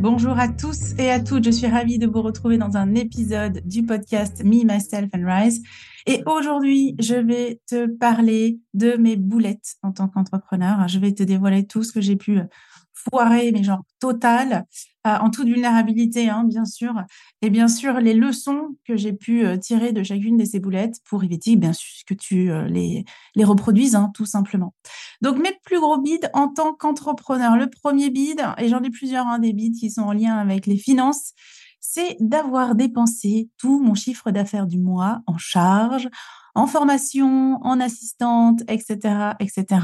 Bonjour 0.00 0.38
à 0.38 0.46
tous 0.46 0.94
et 0.96 1.10
à 1.10 1.18
toutes, 1.18 1.44
je 1.44 1.50
suis 1.50 1.66
ravie 1.66 1.98
de 1.98 2.06
vous 2.06 2.22
retrouver 2.22 2.56
dans 2.56 2.76
un 2.76 2.94
épisode 2.94 3.60
du 3.64 3.82
podcast 3.82 4.44
Me, 4.44 4.62
Myself 4.62 5.08
and 5.12 5.24
Rise. 5.26 5.60
Et 6.06 6.22
aujourd'hui, 6.24 6.94
je 7.00 7.16
vais 7.16 7.60
te 7.66 7.86
parler 7.86 8.60
de 8.74 8.96
mes 8.96 9.16
boulettes 9.16 9.74
en 9.82 9.90
tant 9.90 10.06
qu'entrepreneur. 10.06 10.86
Je 10.86 11.00
vais 11.00 11.12
te 11.12 11.24
dévoiler 11.24 11.66
tout 11.66 11.82
ce 11.82 11.92
que 11.92 12.00
j'ai 12.00 12.14
pu 12.14 12.38
foirer, 13.10 13.52
mais 13.52 13.62
genre 13.62 13.82
total, 14.00 14.66
euh, 15.06 15.16
en 15.20 15.30
toute 15.30 15.46
vulnérabilité, 15.46 16.28
hein, 16.28 16.44
bien 16.44 16.64
sûr. 16.64 16.94
Et 17.42 17.50
bien 17.50 17.68
sûr, 17.68 17.94
les 18.00 18.14
leçons 18.14 18.76
que 18.84 18.96
j'ai 18.96 19.12
pu 19.12 19.44
euh, 19.44 19.56
tirer 19.56 19.92
de 19.92 20.02
chacune 20.02 20.36
de 20.36 20.44
ces 20.44 20.60
boulettes 20.60 20.96
pour 21.08 21.24
éviter 21.24 21.56
bien 21.56 21.72
sûr 21.72 21.88
que 22.06 22.14
tu 22.14 22.50
euh, 22.50 22.66
les, 22.66 23.04
les 23.34 23.44
reproduises, 23.44 23.94
hein, 23.94 24.10
tout 24.14 24.26
simplement. 24.26 24.74
Donc, 25.22 25.38
mes 25.38 25.52
plus 25.64 25.80
gros 25.80 25.98
bids 25.98 26.28
en 26.34 26.48
tant 26.48 26.74
qu'entrepreneur. 26.74 27.56
Le 27.56 27.70
premier 27.70 28.10
bid, 28.10 28.42
et 28.58 28.68
j'en 28.68 28.82
ai 28.82 28.90
plusieurs, 28.90 29.26
hein, 29.26 29.38
des 29.38 29.52
bids 29.52 29.72
qui 29.72 29.90
sont 29.90 30.02
en 30.02 30.12
lien 30.12 30.36
avec 30.36 30.66
les 30.66 30.76
finances, 30.76 31.32
c'est 31.80 32.16
d'avoir 32.20 32.74
dépensé 32.74 33.48
tout 33.56 33.80
mon 33.80 33.94
chiffre 33.94 34.30
d'affaires 34.30 34.66
du 34.66 34.78
mois 34.78 35.20
en 35.26 35.38
charge, 35.38 36.08
en 36.54 36.66
formation, 36.66 37.58
en 37.62 37.80
assistante, 37.80 38.62
etc., 38.68 39.34
etc. 39.38 39.78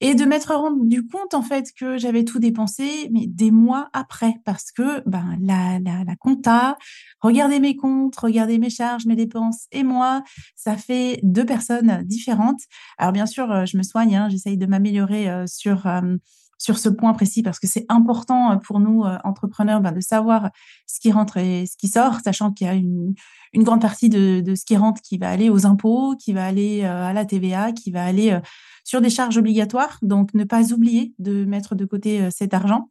Et 0.00 0.14
de 0.14 0.24
m'être 0.26 0.54
rendu 0.54 1.06
compte, 1.06 1.32
en 1.32 1.42
fait, 1.42 1.72
que 1.78 1.96
j'avais 1.96 2.24
tout 2.24 2.38
dépensé, 2.38 3.08
mais 3.12 3.26
des 3.26 3.50
mois 3.50 3.88
après, 3.94 4.34
parce 4.44 4.70
que 4.70 5.02
ben, 5.08 5.38
la, 5.40 5.78
la, 5.78 6.04
la 6.04 6.16
compta, 6.16 6.76
regarder 7.20 7.60
mes 7.60 7.76
comptes, 7.76 8.16
regarder 8.16 8.58
mes 8.58 8.70
charges, 8.70 9.06
mes 9.06 9.16
dépenses 9.16 9.66
et 9.72 9.84
moi, 9.84 10.22
ça 10.54 10.76
fait 10.76 11.18
deux 11.22 11.46
personnes 11.46 12.02
différentes. 12.04 12.60
Alors, 12.98 13.12
bien 13.12 13.26
sûr, 13.26 13.50
euh, 13.50 13.64
je 13.64 13.78
me 13.78 13.82
soigne, 13.82 14.16
hein, 14.16 14.28
j'essaye 14.28 14.58
de 14.58 14.66
m'améliorer 14.66 15.30
euh, 15.30 15.46
sur... 15.46 15.86
Euh, 15.86 16.16
sur 16.58 16.78
ce 16.78 16.88
point 16.88 17.12
précis 17.12 17.42
parce 17.42 17.58
que 17.58 17.66
c'est 17.66 17.84
important 17.88 18.58
pour 18.58 18.80
nous 18.80 19.04
entrepreneurs 19.24 19.80
ben, 19.80 19.92
de 19.92 20.00
savoir 20.00 20.50
ce 20.86 21.00
qui 21.00 21.12
rentre 21.12 21.36
et 21.36 21.66
ce 21.66 21.76
qui 21.76 21.88
sort, 21.88 22.20
sachant 22.24 22.52
qu'il 22.52 22.66
y 22.66 22.70
a 22.70 22.74
une, 22.74 23.14
grande 23.54 23.80
partie 23.80 24.08
de, 24.08 24.42
ce 24.54 24.64
qui 24.64 24.76
rentre 24.76 25.00
qui 25.02 25.18
va 25.18 25.30
aller 25.30 25.50
aux 25.50 25.66
impôts, 25.66 26.14
qui 26.16 26.32
va 26.32 26.46
aller 26.46 26.84
à 26.84 27.12
la 27.12 27.24
TVA, 27.24 27.72
qui 27.72 27.90
va 27.90 28.04
aller 28.04 28.38
sur 28.86 29.00
des 29.00 29.10
charges 29.10 29.36
obligatoires. 29.36 29.98
Donc, 30.00 30.32
ne 30.32 30.44
pas 30.44 30.72
oublier 30.72 31.12
de 31.18 31.44
mettre 31.44 31.74
de 31.74 31.84
côté 31.84 32.22
euh, 32.22 32.30
cet 32.30 32.54
argent. 32.54 32.88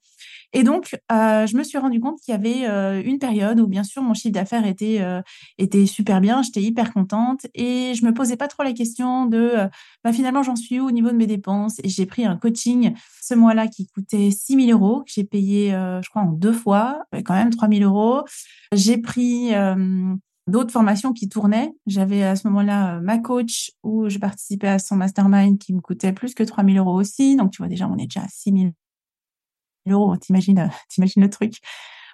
Et 0.53 0.63
donc, 0.63 0.97
euh, 1.11 1.45
je 1.47 1.57
me 1.57 1.63
suis 1.63 1.77
rendu 1.77 1.99
compte 1.99 2.19
qu'il 2.19 2.31
y 2.31 2.35
avait 2.35 2.67
euh, 2.67 3.01
une 3.03 3.19
période 3.19 3.59
où, 3.59 3.67
bien 3.67 3.83
sûr, 3.83 4.01
mon 4.01 4.13
chiffre 4.13 4.33
d'affaires 4.33 4.65
était, 4.65 5.01
était 5.57 5.85
super 5.85 6.21
bien, 6.21 6.41
j'étais 6.41 6.61
hyper 6.61 6.93
contente 6.93 7.47
et 7.53 7.93
je 7.95 8.05
me 8.05 8.13
posais 8.13 8.37
pas 8.37 8.47
trop 8.47 8.63
la 8.63 8.73
question 8.73 9.25
de 9.25 9.53
bah, 10.03 10.13
finalement, 10.13 10.43
j'en 10.43 10.55
suis 10.55 10.79
où 10.79 10.87
au 10.87 10.91
niveau 10.91 11.09
de 11.09 11.17
mes 11.17 11.27
dépenses. 11.27 11.79
Et 11.83 11.89
j'ai 11.89 12.05
pris 12.05 12.25
un 12.25 12.37
coaching 12.37 12.93
ce 13.21 13.33
mois-là 13.33 13.67
qui 13.67 13.87
coûtait 13.87 14.31
6 14.31 14.67
000 14.67 14.71
euros, 14.71 15.01
que 15.01 15.11
j'ai 15.13 15.23
payé, 15.23 15.71
je 15.71 16.09
crois, 16.09 16.21
en 16.21 16.31
deux 16.31 16.53
fois, 16.53 17.03
quand 17.25 17.33
même 17.33 17.49
3 17.49 17.69
000 17.69 17.83
euros. 17.83 18.23
J'ai 18.71 18.97
pris 18.97 19.53
d'autres 20.47 20.71
formations 20.71 21.13
qui 21.13 21.29
tournaient. 21.29 21.73
J'avais 21.87 22.23
à 22.23 22.35
ce 22.35 22.47
moment-là 22.47 22.97
euh, 22.97 23.01
ma 23.01 23.17
coach 23.17 23.71
où 23.83 24.09
je 24.09 24.19
participais 24.19 24.67
à 24.67 24.79
son 24.79 24.95
mastermind 24.95 25.57
qui 25.57 25.73
me 25.73 25.81
coûtait 25.81 26.13
plus 26.13 26.33
que 26.33 26.43
3000 26.43 26.77
euros 26.77 26.93
aussi. 26.93 27.35
Donc, 27.35 27.51
tu 27.51 27.61
vois, 27.61 27.67
déjà, 27.67 27.87
on 27.87 27.97
est 27.97 28.05
déjà 28.05 28.21
à 28.21 28.27
6000 28.29 28.73
euros. 29.91 30.15
T'imagines, 30.17 30.59
euh, 30.59 30.67
t'imagines 30.89 31.21
le 31.21 31.29
truc. 31.29 31.55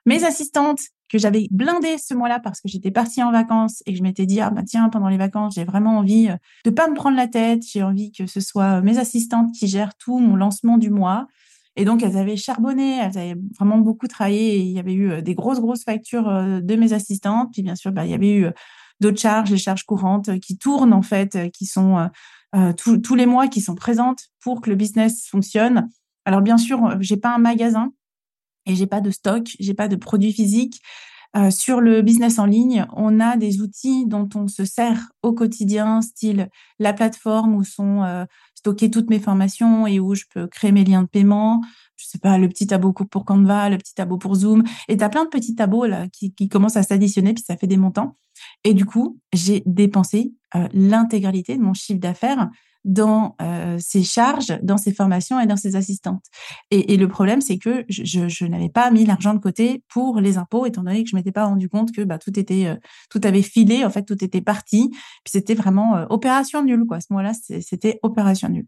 Mes 0.06 0.24
assistantes 0.24 0.80
que 1.10 1.18
j'avais 1.18 1.48
blindées 1.52 1.98
ce 1.98 2.14
mois-là 2.14 2.40
parce 2.40 2.62
que 2.62 2.70
j'étais 2.70 2.92
partie 2.92 3.22
en 3.22 3.32
vacances 3.32 3.84
et 3.86 3.92
que 3.92 3.98
je 3.98 4.04
m'étais 4.04 4.26
dit, 4.26 4.40
ah 4.40 4.50
bah 4.50 4.64
tiens, 4.66 4.90
pendant 4.90 5.10
les 5.10 5.18
vacances, 5.18 5.56
j'ai 5.56 5.66
vraiment 5.66 5.98
envie 5.98 6.30
euh, 6.30 6.36
de 6.66 6.70
pas 6.70 6.88
me 6.88 6.96
prendre 6.96 7.18
la 7.18 7.28
tête. 7.28 7.64
J'ai 7.70 7.84
envie 7.84 8.12
que 8.12 8.26
ce 8.26 8.40
soit 8.40 8.82
mes 8.82 8.98
assistantes 8.98 9.52
qui 9.54 9.68
gèrent 9.68 9.96
tout 9.96 10.20
mon 10.20 10.36
lancement 10.36 10.78
du 10.78 10.90
mois. 10.90 11.28
Et 11.76 11.86
donc, 11.86 12.04
elles 12.04 12.18
avaient 12.18 12.38
charbonné, 12.38 12.98
elles 12.98 13.18
avaient 13.18 13.36
vraiment 13.58 13.78
beaucoup 13.78 14.08
travaillé. 14.08 14.56
Et 14.56 14.60
il 14.60 14.72
y 14.72 14.80
avait 14.80 14.94
eu 14.94 15.22
des 15.22 15.36
grosses, 15.36 15.62
grosses 15.62 15.86
factures 15.86 16.26
de 16.62 16.76
mes 16.76 16.92
assistantes. 16.92 17.50
Puis, 17.54 17.62
bien 17.62 17.76
sûr, 17.76 17.94
bah, 17.94 18.04
il 18.04 18.12
y 18.12 18.14
avait 18.14 18.34
eu 18.34 18.48
d'autres 19.00 19.22
charges, 19.22 19.52
les 19.52 19.58
charges 19.58 19.84
courantes 19.84 20.38
qui 20.42 20.58
tournent, 20.58 20.92
en 20.92 21.02
fait, 21.02 21.50
qui 21.52 21.66
sont 21.66 22.10
tous 22.76 23.16
les 23.16 23.26
mois, 23.26 23.48
qui 23.48 23.62
sont 23.62 23.76
présentes 23.76 24.20
pour 24.42 24.60
que 24.60 24.70
le 24.70 24.76
business 24.76 25.30
fonctionne. 25.30 25.88
Alors, 26.26 26.42
bien 26.42 26.58
sûr, 26.58 26.98
j'ai 27.00 27.18
pas 27.18 27.34
un 27.34 27.40
magasin 27.40 27.92
et 28.66 28.76
j'ai 28.76 28.88
pas 28.88 29.02
de 29.02 29.12
stock, 29.12 29.48
j'ai 29.60 29.74
pas 29.74 29.88
de 29.88 29.96
produits 29.96 30.34
physiques. 30.34 30.82
sur 31.50 31.82
le 31.82 32.02
business 32.02 32.38
en 32.40 32.46
ligne, 32.46 32.86
on 32.94 33.20
a 33.20 33.38
des 33.38 33.62
outils 33.62 34.06
dont 34.06 34.30
on 34.36 34.48
se 34.48 34.66
sert 34.66 35.12
au 35.24 35.34
quotidien, 35.34 36.02
style 36.02 36.50
la 36.78 36.94
plateforme 36.94 37.56
où 37.56 37.64
sont 37.64 38.28
stocker 38.62 38.92
toutes 38.92 39.10
mes 39.10 39.20
formations 39.20 39.88
et 39.88 40.00
où 40.00 40.14
je 40.14 40.26
peux 40.32 40.46
créer 40.46 40.72
mes 40.72 40.84
liens 40.84 41.02
de 41.02 41.08
paiement. 41.08 41.62
Je 41.96 42.06
sais 42.06 42.20
pas, 42.20 42.38
le 42.38 42.48
petit 42.48 42.68
tableau 42.68 42.94
pour 42.94 43.26
Canva, 43.26 43.70
le 43.70 43.78
petit 43.78 43.96
tableau 43.96 44.18
pour 44.18 44.36
Zoom. 44.36 44.64
Et 44.88 44.98
tu 44.98 45.04
as 45.04 45.10
plein 45.10 45.24
de 45.24 45.30
petits 45.30 45.56
tableaux 45.56 45.86
qui, 46.14 46.50
commencent 46.50 46.78
à 46.78 46.84
s'additionner, 46.84 47.34
puis 47.34 47.44
ça 47.44 47.58
fait 47.58 47.68
des 47.68 47.78
montants. 47.78 48.18
Et 48.64 48.74
du 48.74 48.86
coup, 48.86 49.20
j'ai 49.34 49.64
dépensé 49.66 50.34
euh, 50.56 50.68
l'intégralité 50.74 51.58
de 51.58 51.62
mon 51.62 51.74
chiffre 51.74 52.00
d'affaires 52.00 52.50
dans 52.84 53.36
euh, 53.42 53.78
ses 53.80 54.04
charges, 54.04 54.58
dans 54.64 54.78
ses 54.78 54.94
formations 54.94 55.40
et 55.40 55.46
dans 55.46 55.56
ses 55.56 55.76
assistantes. 55.76 56.26
Et, 56.72 56.98
le 56.98 57.08
problème, 57.08 57.42
c'est 57.42 57.58
que 57.58 57.86
je, 57.90 58.46
n'avais 58.46 58.70
pas 58.70 58.90
mis 58.92 59.06
l'argent 59.06 59.34
de 59.34 59.40
côté 59.40 59.84
pour 59.88 60.20
les 60.20 60.38
impôts, 60.38 60.66
étant 60.66 60.84
donné 60.84 61.04
que 61.04 61.10
je 61.10 61.16
m'étais 61.16 61.32
pas 61.32 61.46
rendu 61.46 61.70
compte 61.70 61.92
que 61.92 62.02
bah, 62.02 62.18
euh, 62.28 62.76
tout 63.10 63.22
avait 63.24 63.42
filé, 63.42 63.86
en 63.86 63.90
fait, 63.90 64.04
tout 64.04 64.24
était 64.24 64.42
parti. 64.42 64.90
Puis 64.90 65.32
c'était 65.32 65.54
vraiment 65.54 65.96
euh, 65.96 66.06
opération 66.10 66.64
nulle, 66.64 66.86
quoi. 66.88 66.98
À 66.98 67.02
ce 67.02 67.08
moment-là, 67.12 67.34
c'était 67.34 68.00
opération 68.04 68.50
nulle. 68.50 68.68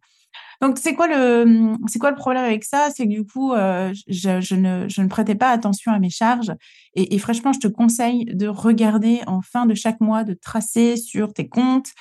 Donc, 0.61 0.77
c'est 0.79 0.95
quoi 0.95 1.07
le, 1.07 1.75
c'est 1.87 1.99
quoi 1.99 2.09
le 2.09 2.15
problème 2.15 2.43
avec 2.43 2.63
ça? 2.63 2.89
C'est 2.95 3.05
que 3.05 3.09
du 3.09 3.25
coup, 3.25 3.53
je, 3.53 4.55
ne, 4.55 5.07
prêtais 5.07 5.35
pas 5.35 5.49
attention 5.49 5.91
à 5.91 5.99
mes 5.99 6.09
charges. 6.09 6.53
Et 6.95 7.17
franchement, 7.19 7.53
je 7.53 7.59
te 7.59 7.67
conseille 7.67 8.25
de 8.25 8.47
regarder 8.47 9.21
en 9.27 9.41
fin 9.41 9.65
de 9.65 9.75
chaque 9.75 9.99
mois, 9.99 10.23
de 10.23 10.33
tracer 10.33 10.95
sur 10.95 11.33
tes 11.33 11.47
comptes, 11.47 11.91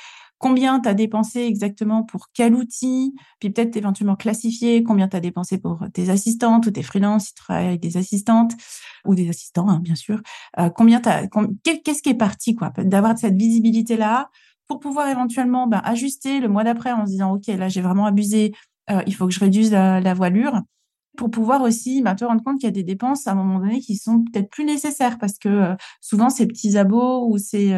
combien 0.43 0.81
tu 0.81 0.89
as 0.89 0.95
dépensé 0.95 1.41
exactement 1.43 2.03
pour 2.03 2.27
quel 2.35 2.57
outil, 2.57 3.15
puis 3.39 3.51
peut-être 3.51 3.77
éventuellement 3.77 4.17
classifier 4.17 4.83
combien 4.83 5.07
tu 5.07 5.17
as 5.17 5.21
dépensé 5.21 5.57
pour 5.57 5.85
tes 5.95 6.11
assistantes 6.11 6.67
ou 6.67 6.73
tes 6.73 6.83
freelances 6.83 7.27
si 7.27 7.35
tu 7.35 7.43
travailles 7.43 7.69
avec 7.69 7.81
des 7.81 7.97
assistantes 7.97 8.53
ou 9.05 9.15
des 9.15 9.29
assistants, 9.29 9.69
hein, 9.69 9.79
bien 9.81 9.95
sûr. 9.95 10.21
Euh, 10.59 10.69
combien 10.69 11.01
t'as, 11.01 11.29
qu'est-ce 11.63 12.03
qui 12.03 12.11
est 12.11 12.15
parti, 12.15 12.57
quoi, 12.57 12.73
d'avoir 12.77 13.17
cette 13.17 13.37
visibilité-là 13.37 14.31
pour 14.67 14.81
pouvoir 14.81 15.09
éventuellement 15.09 15.69
ben, 15.69 15.81
ajuster 15.85 16.41
le 16.41 16.49
mois 16.49 16.65
d'après 16.65 16.91
en 16.91 17.07
se 17.07 17.13
disant, 17.13 17.35
OK, 17.35 17.47
là, 17.47 17.69
j'ai 17.69 17.81
vraiment 17.81 18.07
abusé, 18.07 18.53
euh, 18.91 19.01
il 19.07 19.15
faut 19.15 19.27
que 19.27 19.33
je 19.33 19.41
réduise 19.41 19.71
la, 19.71 20.15
voilure 20.15 20.61
pour 21.17 21.31
pouvoir 21.31 21.63
aussi 21.63 22.03
ben, 22.03 22.15
te 22.15 22.25
rendre 22.25 22.43
compte 22.43 22.57
qu'il 22.59 22.67
y 22.67 22.69
a 22.69 22.73
des 22.73 22.85
dépenses 22.85 23.27
à 23.27 23.33
un 23.33 23.35
moment 23.35 23.59
donné 23.59 23.81
qui 23.81 23.97
sont 23.97 24.25
peut-être 24.25 24.51
plus 24.51 24.65
nécessaires 24.65 25.19
parce 25.19 25.39
que 25.39 25.49
euh, 25.49 25.75
souvent 26.01 26.31
ces 26.31 26.47
petits 26.47 26.77
abos 26.79 27.29
ou 27.29 27.39
ces, 27.39 27.73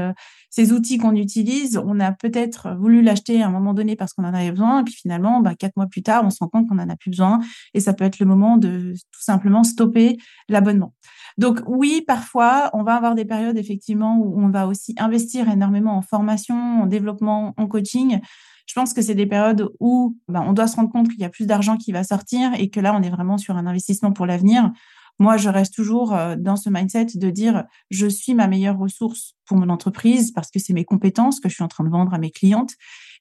ces 0.54 0.72
outils 0.72 0.98
qu'on 0.98 1.16
utilise, 1.16 1.82
on 1.84 1.98
a 1.98 2.12
peut-être 2.12 2.76
voulu 2.78 3.02
l'acheter 3.02 3.42
à 3.42 3.48
un 3.48 3.50
moment 3.50 3.74
donné 3.74 3.96
parce 3.96 4.12
qu'on 4.12 4.22
en 4.22 4.32
avait 4.32 4.52
besoin, 4.52 4.82
et 4.82 4.84
puis 4.84 4.94
finalement, 4.94 5.40
bah, 5.40 5.56
quatre 5.56 5.76
mois 5.76 5.88
plus 5.88 6.04
tard, 6.04 6.22
on 6.24 6.30
se 6.30 6.38
rend 6.38 6.48
compte 6.48 6.68
qu'on 6.68 6.76
n'en 6.76 6.88
a 6.88 6.94
plus 6.94 7.10
besoin, 7.10 7.40
et 7.74 7.80
ça 7.80 7.92
peut 7.92 8.04
être 8.04 8.20
le 8.20 8.26
moment 8.26 8.56
de 8.56 8.94
tout 9.10 9.22
simplement 9.22 9.64
stopper 9.64 10.16
l'abonnement. 10.48 10.94
Donc 11.38 11.60
oui, 11.66 12.04
parfois, 12.06 12.70
on 12.72 12.84
va 12.84 12.94
avoir 12.94 13.16
des 13.16 13.24
périodes 13.24 13.58
effectivement 13.58 14.16
où 14.16 14.40
on 14.40 14.48
va 14.48 14.68
aussi 14.68 14.94
investir 14.96 15.48
énormément 15.48 15.96
en 15.96 16.02
formation, 16.02 16.82
en 16.82 16.86
développement, 16.86 17.52
en 17.56 17.66
coaching. 17.66 18.20
Je 18.66 18.74
pense 18.74 18.94
que 18.94 19.02
c'est 19.02 19.14
des 19.14 19.26
périodes 19.26 19.68
où 19.80 20.16
bah, 20.28 20.42
on 20.46 20.52
doit 20.52 20.66
se 20.66 20.76
rendre 20.76 20.90
compte 20.90 21.08
qu'il 21.08 21.20
y 21.20 21.24
a 21.24 21.28
plus 21.28 21.46
d'argent 21.46 21.76
qui 21.76 21.92
va 21.92 22.04
sortir 22.04 22.52
et 22.58 22.70
que 22.70 22.80
là, 22.80 22.94
on 22.94 23.02
est 23.02 23.10
vraiment 23.10 23.38
sur 23.38 23.56
un 23.56 23.66
investissement 23.66 24.12
pour 24.12 24.26
l'avenir. 24.26 24.72
moi, 25.18 25.36
je 25.36 25.48
reste 25.48 25.74
toujours 25.74 26.16
dans 26.38 26.56
ce 26.56 26.70
mindset 26.70 27.06
de 27.14 27.30
dire 27.30 27.64
je 27.90 28.06
suis 28.06 28.34
ma 28.34 28.48
meilleure 28.48 28.78
ressource 28.78 29.34
pour 29.44 29.56
mon 29.56 29.68
entreprise 29.68 30.32
parce 30.32 30.50
que 30.50 30.58
c'est 30.58 30.72
mes 30.72 30.84
compétences 30.84 31.40
que 31.40 31.48
je 31.48 31.54
suis 31.54 31.62
en 31.62 31.68
train 31.68 31.84
de 31.84 31.90
vendre 31.90 32.14
à 32.14 32.18
mes 32.18 32.30
clientes. 32.30 32.72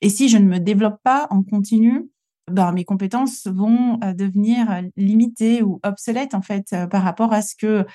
Et 0.02 0.10
si 0.10 0.28
je 0.30 0.38
ne 0.38 0.46
me 0.46 0.60
développe 0.60 1.02
pas 1.04 1.28
en 1.30 1.44
continu, 1.44 2.10
ben, 2.52 2.72
mes 2.74 2.84
compétences 2.84 3.48
vont 3.48 4.00
devenir 4.16 4.82
limitées 4.98 5.64
ou 5.64 5.80
obsolètes 5.84 6.34
en 6.34 6.42
fait 6.42 6.76
par 6.90 7.04
rapport 7.04 7.32
à 7.34 7.42
ce 7.42 7.56
que 7.56 7.86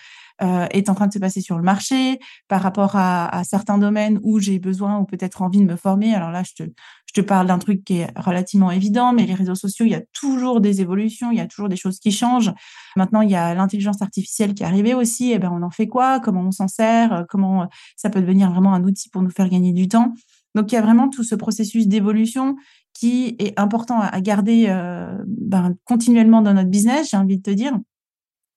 euh, 0.40 0.66
est 0.70 0.88
en 0.88 0.94
train 0.94 1.08
de 1.08 1.12
se 1.12 1.18
passer 1.18 1.40
sur 1.40 1.56
le 1.56 1.64
marché, 1.64 2.20
par 2.46 2.62
rapport 2.62 2.94
à, 2.94 3.26
à 3.36 3.42
certains 3.42 3.76
domaines 3.76 4.20
où 4.22 4.38
j'ai 4.38 4.60
besoin 4.60 4.98
ou 4.98 5.04
peut-être 5.04 5.42
envie 5.42 5.58
de 5.58 5.64
me 5.64 5.74
former. 5.74 6.14
Alors 6.14 6.30
là, 6.30 6.44
je 6.44 6.62
te, 6.62 6.70
je 7.06 7.12
te 7.12 7.20
parle 7.20 7.48
d'un 7.48 7.58
truc 7.58 7.82
qui 7.84 7.98
est 7.98 8.10
relativement 8.16 8.70
évident, 8.70 9.12
mais 9.12 9.26
les 9.26 9.34
réseaux 9.34 9.56
sociaux, 9.56 9.84
il 9.84 9.90
y 9.90 9.96
a 9.96 10.02
toujours 10.12 10.60
des 10.60 10.80
évolutions, 10.80 11.32
il 11.32 11.38
y 11.38 11.40
a 11.40 11.46
toujours 11.48 11.68
des 11.68 11.76
choses 11.76 11.98
qui 11.98 12.12
changent. 12.12 12.52
Maintenant, 12.94 13.20
il 13.22 13.30
y 13.30 13.34
a 13.34 13.52
l'intelligence 13.54 14.00
artificielle 14.00 14.54
qui 14.54 14.62
est 14.62 14.66
arrivée 14.66 14.94
aussi. 14.94 15.30
Et 15.30 15.34
eh 15.34 15.38
ben, 15.40 15.50
on 15.52 15.62
en 15.62 15.70
fait 15.70 15.88
quoi? 15.88 16.20
Comment 16.20 16.42
on 16.42 16.52
s'en 16.52 16.68
sert? 16.68 17.24
Comment 17.28 17.68
ça 17.96 18.08
peut 18.08 18.20
devenir 18.20 18.50
vraiment 18.52 18.74
un 18.74 18.84
outil 18.84 19.08
pour 19.08 19.22
nous 19.22 19.30
faire 19.30 19.48
gagner 19.48 19.72
du 19.72 19.88
temps? 19.88 20.14
Donc, 20.54 20.72
il 20.72 20.76
y 20.76 20.78
a 20.78 20.82
vraiment 20.82 21.08
tout 21.08 21.24
ce 21.24 21.34
processus 21.34 21.88
d'évolution 21.88 22.56
qui 22.98 23.36
est 23.38 23.58
important 23.58 24.00
à 24.00 24.20
garder 24.20 24.66
euh, 24.68 25.16
ben, 25.28 25.76
continuellement 25.84 26.42
dans 26.42 26.52
notre 26.52 26.68
business, 26.68 27.10
j'ai 27.10 27.16
envie 27.16 27.36
de 27.36 27.42
te 27.42 27.50
dire 27.50 27.78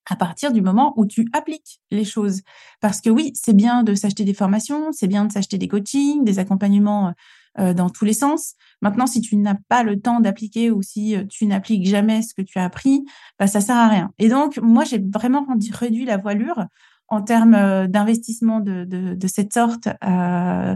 à 0.09 0.15
partir 0.15 0.51
du 0.51 0.63
moment 0.63 0.93
où 0.97 1.05
tu 1.05 1.27
appliques 1.31 1.79
les 1.91 2.03
choses. 2.03 2.41
Parce 2.79 3.01
que 3.01 3.11
oui, 3.11 3.33
c'est 3.35 3.53
bien 3.53 3.83
de 3.83 3.93
s'acheter 3.93 4.23
des 4.23 4.33
formations, 4.33 4.91
c'est 4.93 5.07
bien 5.07 5.25
de 5.25 5.31
s'acheter 5.31 5.59
des 5.59 5.67
coachings, 5.67 6.23
des 6.23 6.39
accompagnements 6.39 7.13
euh, 7.59 7.75
dans 7.75 7.91
tous 7.91 8.03
les 8.03 8.13
sens. 8.13 8.55
Maintenant, 8.81 9.05
si 9.05 9.21
tu 9.21 9.35
n'as 9.35 9.57
pas 9.69 9.83
le 9.83 9.99
temps 9.99 10.19
d'appliquer 10.21 10.71
ou 10.71 10.81
si 10.81 11.15
euh, 11.15 11.23
tu 11.29 11.45
n'appliques 11.45 11.85
jamais 11.85 12.23
ce 12.23 12.33
que 12.33 12.41
tu 12.41 12.57
as 12.57 12.63
appris, 12.63 13.05
bah, 13.37 13.45
ça 13.45 13.61
sert 13.61 13.77
à 13.77 13.89
rien. 13.89 14.11
Et 14.17 14.27
donc, 14.27 14.57
moi, 14.57 14.85
j'ai 14.85 14.97
vraiment 14.97 15.45
réduit 15.71 16.05
la 16.05 16.17
voilure 16.17 16.65
en 17.11 17.21
termes 17.21 17.53
euh, 17.53 17.87
d'investissement 17.87 18.61
de, 18.61 19.27
cette 19.27 19.53
sorte 19.53 19.87
euh, 20.03 20.75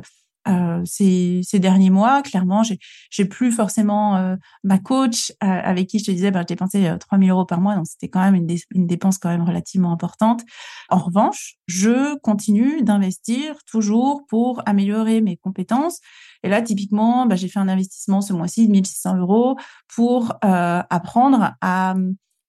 ces, 0.85 1.41
ces, 1.43 1.59
derniers 1.59 1.89
mois. 1.89 2.21
Clairement, 2.21 2.63
j'ai, 2.63 3.25
plus 3.25 3.51
forcément 3.51 4.17
euh, 4.17 4.35
ma 4.63 4.77
coach 4.77 5.31
euh, 5.43 5.47
avec 5.47 5.87
qui 5.87 5.99
je 5.99 6.05
te 6.05 6.11
disais, 6.11 6.31
ben, 6.31 6.41
je 6.41 6.47
dépensais 6.47 6.97
3000 6.97 7.31
euros 7.31 7.45
par 7.45 7.59
mois, 7.59 7.75
donc 7.75 7.87
c'était 7.87 8.07
quand 8.07 8.19
même 8.19 8.35
une, 8.35 8.47
une, 8.71 8.87
dépense 8.87 9.17
quand 9.17 9.29
même 9.29 9.43
relativement 9.43 9.91
importante. 9.91 10.43
En 10.89 10.99
revanche, 10.99 11.55
je 11.67 12.17
continue 12.19 12.83
d'investir 12.83 13.55
toujours 13.69 14.25
pour 14.27 14.61
améliorer 14.65 15.21
mes 15.21 15.37
compétences. 15.37 15.99
Et 16.43 16.49
là, 16.49 16.61
typiquement, 16.61 17.25
ben, 17.25 17.35
j'ai 17.35 17.47
fait 17.47 17.59
un 17.59 17.67
investissement 17.67 18.21
ce 18.21 18.33
mois-ci 18.33 18.67
de 18.67 18.71
1600 18.71 19.17
euros 19.17 19.57
pour 19.87 20.33
apprendre 20.41 21.53
à 21.61 21.95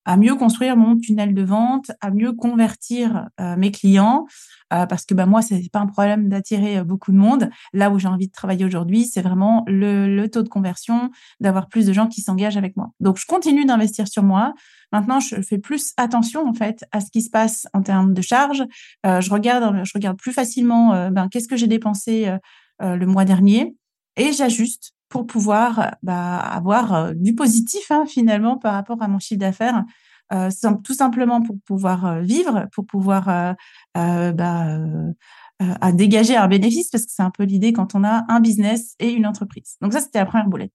à 0.07 0.17
mieux 0.17 0.37
construire 0.37 0.77
mon 0.77 0.97
tunnel 0.97 1.35
de 1.35 1.43
vente, 1.43 1.91
à 2.01 2.11
mieux 2.11 2.33
convertir 2.33 3.29
euh, 3.41 3.57
mes 3.57 3.73
clients, 3.73 4.27
euh, 4.73 4.87
parce 4.87 5.05
que 5.05 5.15
bah, 5.15 5.27
moi, 5.27 5.43
c'est 5.43 5.61
pas 5.71 5.81
un 5.81 5.87
problème 5.87 6.29
d'attirer 6.29 6.79
euh, 6.79 6.85
beaucoup 6.85 7.11
de 7.11 7.17
monde. 7.17 7.51
Là 7.73 7.91
où 7.91 7.99
j'ai 7.99 8.09
envie 8.09 8.29
de 8.29 8.33
travailler 8.33 8.65
aujourd'hui, 8.65 9.05
c'est 9.05 9.21
vraiment 9.21 9.65
le, 9.67 10.07
le, 10.07 10.31
taux 10.31 10.45
de 10.45 10.49
conversion, 10.49 11.11
d'avoir 11.41 11.69
plus 11.69 11.87
de 11.87 11.93
gens 11.93 12.07
qui 12.07 12.23
s'engagent 12.23 12.57
avec 12.57 12.77
moi. 12.77 12.93
Donc, 13.01 13.19
je 13.19 13.27
continue 13.27 13.65
d'investir 13.65 14.07
sur 14.07 14.23
moi. 14.23 14.55
Maintenant, 14.93 15.19
je 15.19 15.43
fais 15.43 15.59
plus 15.59 15.93
attention 15.97 16.49
en 16.49 16.55
fait 16.55 16.85
à 16.93 17.01
ce 17.01 17.11
qui 17.11 17.21
se 17.21 17.31
passe 17.31 17.67
en 17.75 17.83
termes 17.83 18.15
de 18.15 18.23
charges. 18.23 18.65
je 19.05 19.31
regarde, 19.31 19.85
je 19.85 19.91
regarde 19.93 20.17
plus 20.17 20.33
facilement, 20.33 21.11
ben, 21.11 21.29
qu'est-ce 21.29 21.49
que 21.49 21.57
j'ai 21.57 21.67
dépensé 21.67 22.33
le 22.81 23.05
mois 23.07 23.25
dernier, 23.25 23.75
et 24.17 24.33
j'ajuste 24.33 24.96
pour 25.09 25.27
pouvoir 25.27 25.97
bah, 26.03 26.39
avoir 26.39 26.95
euh, 26.95 27.13
du 27.15 27.35
positif 27.35 27.91
hein, 27.91 28.05
finalement 28.07 28.59
par 28.59 28.75
rapport 28.75 29.03
à 29.03 29.09
mon 29.09 29.19
chiffre 29.19 29.41
d'affaires, 29.41 29.85
euh, 30.33 30.51
tout 30.85 30.95
simplement 30.95 31.43
pour 31.43 31.57
pouvoir 31.65 32.07
euh, 32.07 32.21
vivre, 32.21 32.67
pour 32.73 32.87
pouvoir 32.87 33.55
bah, 33.95 34.67
dégager 35.93 36.37
un 36.37 36.49
bénéfice, 36.49 36.91
parce 36.91 37.05
que 37.05 37.13
c'est 37.13 37.23
un 37.23 37.31
peu 37.31 37.45
l'idée 37.45 37.73
quand 37.73 37.95
on 37.95 38.05
a 38.05 38.25
un 38.29 38.41
business 38.41 38.95
et 38.99 39.11
une 39.11 39.27
entreprise. 39.27 39.77
Donc 39.81 39.93
ça, 39.93 40.01
c'était 40.01 40.19
la 40.19 40.27
première 40.27 40.49
boulette. 40.49 40.75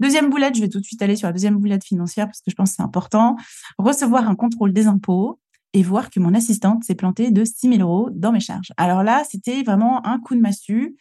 Deuxième 0.00 0.28
boulette, 0.28 0.56
je 0.56 0.60
vais 0.60 0.68
tout 0.68 0.80
de 0.80 0.84
suite 0.84 1.00
aller 1.02 1.16
sur 1.16 1.28
la 1.28 1.32
deuxième 1.32 1.56
boulette 1.56 1.84
financière 1.84 2.26
parce 2.26 2.40
que 2.40 2.50
je 2.50 2.56
pense 2.56 2.70
que 2.70 2.76
c'est 2.76 2.82
important. 2.82 3.36
Recevoir 3.78 4.28
un 4.28 4.34
contrôle 4.34 4.72
des 4.72 4.86
impôts 4.86 5.40
et 5.72 5.82
voir 5.82 6.10
que 6.10 6.20
mon 6.20 6.34
assistante 6.34 6.84
s'est 6.84 6.94
plantée 6.94 7.30
de 7.30 7.44
6 7.44 7.76
000 7.76 7.80
euros 7.80 8.08
dans 8.12 8.32
mes 8.32 8.40
charges. 8.40 8.72
Alors 8.76 9.02
là, 9.02 9.24
c'était 9.28 9.62
vraiment 9.62 10.06
un 10.06 10.18
coup 10.20 10.34
de 10.34 10.40
massue. 10.40 10.96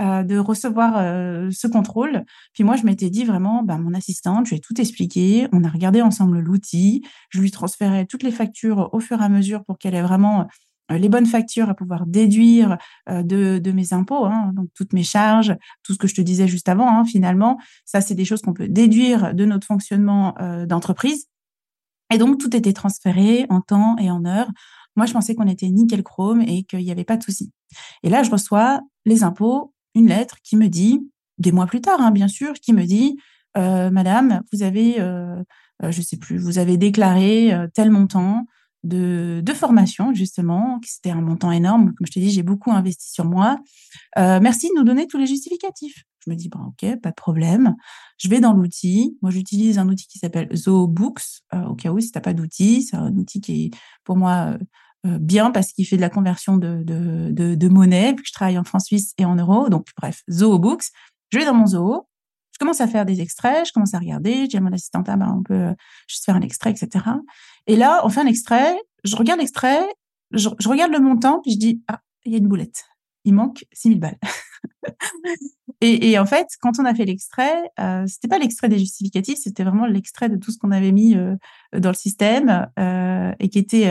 Euh, 0.00 0.24
de 0.24 0.38
recevoir 0.38 0.94
euh, 0.96 1.50
ce 1.52 1.68
contrôle. 1.68 2.24
Puis 2.52 2.64
moi, 2.64 2.74
je 2.74 2.82
m'étais 2.82 3.10
dit 3.10 3.24
vraiment, 3.24 3.62
bah, 3.62 3.78
mon 3.78 3.94
assistante, 3.94 4.46
je 4.46 4.50
lui 4.50 4.56
ai 4.56 4.60
tout 4.60 4.80
expliqué. 4.80 5.46
On 5.52 5.62
a 5.62 5.68
regardé 5.68 6.02
ensemble 6.02 6.40
l'outil. 6.40 7.04
Je 7.28 7.40
lui 7.40 7.52
transférais 7.52 8.04
toutes 8.04 8.24
les 8.24 8.32
factures 8.32 8.88
au 8.92 8.98
fur 8.98 9.20
et 9.20 9.24
à 9.24 9.28
mesure 9.28 9.64
pour 9.64 9.78
qu'elle 9.78 9.94
ait 9.94 10.02
vraiment 10.02 10.48
euh, 10.90 10.98
les 10.98 11.08
bonnes 11.08 11.26
factures 11.26 11.68
à 11.68 11.74
pouvoir 11.74 12.06
déduire 12.06 12.76
de, 13.08 13.58
de, 13.58 13.70
mes 13.70 13.92
impôts, 13.92 14.24
hein, 14.24 14.50
donc 14.54 14.68
toutes 14.74 14.92
mes 14.92 15.04
charges, 15.04 15.56
tout 15.84 15.92
ce 15.92 15.98
que 15.98 16.08
je 16.08 16.14
te 16.16 16.20
disais 16.20 16.48
juste 16.48 16.68
avant, 16.68 16.88
hein, 16.88 17.04
finalement, 17.04 17.58
ça 17.84 18.00
c'est 18.00 18.16
des 18.16 18.24
choses 18.24 18.42
qu'on 18.42 18.52
peut 18.52 18.68
déduire 18.68 19.32
de 19.32 19.44
notre 19.44 19.66
fonctionnement 19.66 20.34
d'entreprise. 20.66 21.28
Et 22.12 22.18
donc 22.18 22.38
tout 22.38 22.54
était 22.54 22.74
transféré 22.74 23.46
en 23.48 23.60
temps 23.60 23.96
et 23.98 24.10
en 24.10 24.26
heure. 24.26 24.50
Moi, 24.96 25.06
je 25.06 25.12
pensais 25.12 25.34
qu'on 25.34 25.48
était 25.48 25.68
nickel 25.68 26.02
chrome 26.02 26.42
et 26.42 26.64
qu'il 26.64 26.80
n'y 26.80 26.92
avait 26.92 27.04
pas 27.04 27.16
de 27.16 27.22
souci. 27.22 27.50
Et 28.02 28.10
là, 28.10 28.22
je 28.22 28.30
reçois 28.30 28.80
les 29.06 29.24
impôts 29.24 29.73
une 29.94 30.08
lettre 30.08 30.36
qui 30.42 30.56
me 30.56 30.68
dit, 30.68 31.00
des 31.38 31.52
mois 31.52 31.66
plus 31.66 31.80
tard, 31.80 32.00
hein, 32.00 32.10
bien 32.10 32.28
sûr, 32.28 32.54
qui 32.54 32.72
me 32.72 32.84
dit, 32.84 33.16
euh, 33.56 33.90
Madame, 33.90 34.42
vous 34.52 34.62
avez, 34.62 35.00
euh, 35.00 35.42
euh, 35.82 35.90
je 35.90 36.02
sais 36.02 36.16
plus, 36.16 36.38
vous 36.38 36.58
avez 36.58 36.76
déclaré 36.76 37.52
tel 37.74 37.90
montant 37.90 38.46
de, 38.82 39.40
de 39.42 39.52
formation, 39.54 40.12
justement, 40.12 40.78
c'était 40.84 41.10
un 41.10 41.22
montant 41.22 41.50
énorme. 41.50 41.94
Comme 41.94 42.06
je 42.06 42.12
te 42.12 42.18
dis, 42.18 42.30
j'ai 42.30 42.42
beaucoup 42.42 42.70
investi 42.70 43.10
sur 43.10 43.24
moi. 43.24 43.58
merci 44.16 44.68
de 44.68 44.78
nous 44.78 44.84
donner 44.84 45.06
tous 45.06 45.18
les 45.18 45.26
justificatifs. 45.26 46.04
Je 46.24 46.30
me 46.30 46.36
dis, 46.36 46.48
bon, 46.48 46.60
ok, 46.60 47.00
pas 47.00 47.10
de 47.10 47.14
problème. 47.14 47.74
Je 48.18 48.28
vais 48.28 48.40
dans 48.40 48.52
l'outil. 48.54 49.18
Moi, 49.20 49.30
j'utilise 49.30 49.78
un 49.78 49.88
outil 49.88 50.06
qui 50.06 50.18
s'appelle 50.18 50.48
ZooBooks, 50.54 51.42
au 51.68 51.74
cas 51.74 51.90
où, 51.90 52.00
si 52.00 52.10
tu 52.10 52.18
n'as 52.18 52.22
pas 52.22 52.34
d'outil. 52.34 52.82
C'est 52.82 52.96
un 52.96 53.14
outil 53.14 53.40
qui 53.40 53.66
est, 53.66 53.70
pour 54.04 54.16
moi, 54.16 54.54
euh, 54.54 54.58
bien 55.04 55.50
parce 55.50 55.72
qu'il 55.72 55.86
fait 55.86 55.96
de 55.96 56.00
la 56.00 56.10
conversion 56.10 56.56
de, 56.56 56.82
de, 56.82 57.30
de, 57.30 57.54
de 57.54 57.68
monnaie, 57.68 58.14
puis 58.14 58.24
je 58.26 58.32
travaille 58.32 58.58
en 58.58 58.64
France 58.64 58.86
suisse 58.86 59.12
et 59.18 59.24
en 59.24 59.36
euros. 59.36 59.68
Donc, 59.68 59.86
bref, 59.96 60.22
Zoho 60.30 60.58
Books. 60.58 60.84
Je 61.30 61.38
vais 61.38 61.44
dans 61.44 61.54
mon 61.54 61.66
Zoho, 61.66 62.06
je 62.52 62.58
commence 62.58 62.80
à 62.80 62.86
faire 62.86 63.04
des 63.04 63.20
extraits, 63.20 63.66
je 63.66 63.72
commence 63.72 63.94
à 63.94 63.98
regarder, 63.98 64.44
je 64.44 64.46
dis 64.46 64.56
à 64.56 64.60
mon 64.60 64.72
assistante, 64.72 65.08
ah 65.08 65.16
ben, 65.16 65.34
on 65.36 65.42
peut 65.42 65.54
euh, 65.54 65.74
juste 66.06 66.24
faire 66.24 66.36
un 66.36 66.40
extrait, 66.40 66.70
etc. 66.70 67.04
Et 67.66 67.76
là, 67.76 68.00
on 68.04 68.08
fait 68.08 68.20
un 68.20 68.26
extrait, 68.26 68.76
je 69.02 69.16
regarde 69.16 69.40
l'extrait, 69.40 69.84
je, 70.30 70.48
regarde 70.68 70.92
le 70.92 71.00
montant, 71.00 71.40
puis 71.40 71.52
je 71.52 71.58
dis, 71.58 71.82
ah, 71.88 72.00
il 72.24 72.32
y 72.32 72.34
a 72.36 72.38
une 72.38 72.48
boulette. 72.48 72.84
Il 73.24 73.34
manque 73.34 73.64
6000 73.72 73.98
balles. 73.98 74.18
et, 75.80 76.10
et, 76.10 76.18
en 76.18 76.26
fait, 76.26 76.46
quand 76.60 76.78
on 76.78 76.84
a 76.84 76.94
fait 76.94 77.04
l'extrait, 77.04 77.70
euh, 77.80 78.04
c'était 78.06 78.28
pas 78.28 78.38
l'extrait 78.38 78.68
des 78.68 78.78
justificatifs, 78.78 79.38
c'était 79.42 79.64
vraiment 79.64 79.86
l'extrait 79.86 80.28
de 80.28 80.36
tout 80.36 80.50
ce 80.50 80.58
qu'on 80.58 80.70
avait 80.70 80.92
mis 80.92 81.16
euh, 81.16 81.36
dans 81.76 81.90
le 81.90 81.94
système 81.94 82.68
euh, 82.78 83.32
et 83.40 83.48
qui 83.48 83.58
était 83.58 83.90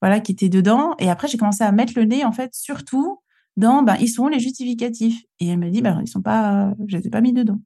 voilà, 0.00 0.20
qui 0.20 0.32
était 0.32 0.48
dedans. 0.48 0.94
Et 0.98 1.10
après, 1.10 1.28
j'ai 1.28 1.38
commencé 1.38 1.64
à 1.64 1.72
mettre 1.72 1.92
le 1.96 2.04
nez, 2.04 2.24
en 2.24 2.32
fait, 2.32 2.54
surtout 2.54 3.20
dans, 3.56 3.82
ben, 3.82 3.96
ils 4.00 4.08
sont 4.08 4.28
les 4.28 4.38
justificatifs. 4.38 5.22
Et 5.40 5.48
elle 5.48 5.58
me 5.58 5.70
dit, 5.70 5.82
ben, 5.82 6.00
ils 6.02 6.08
sont 6.08 6.22
pas, 6.22 6.74
je 6.86 6.96
les 6.96 7.06
ai 7.06 7.10
pas 7.10 7.20
mis 7.20 7.32
dedans. 7.32 7.58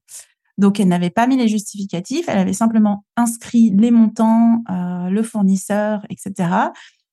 Donc, 0.59 0.79
elle 0.79 0.89
n'avait 0.89 1.11
pas 1.11 1.27
mis 1.27 1.37
les 1.37 1.49
justificatifs, 1.49 2.29
elle 2.29 2.39
avait 2.39 2.53
simplement 2.53 3.05
inscrit 3.17 3.73
les 3.77 3.91
montants, 3.91 4.63
euh, 4.69 5.09
le 5.09 5.23
fournisseur, 5.23 6.05
etc. 6.11 6.51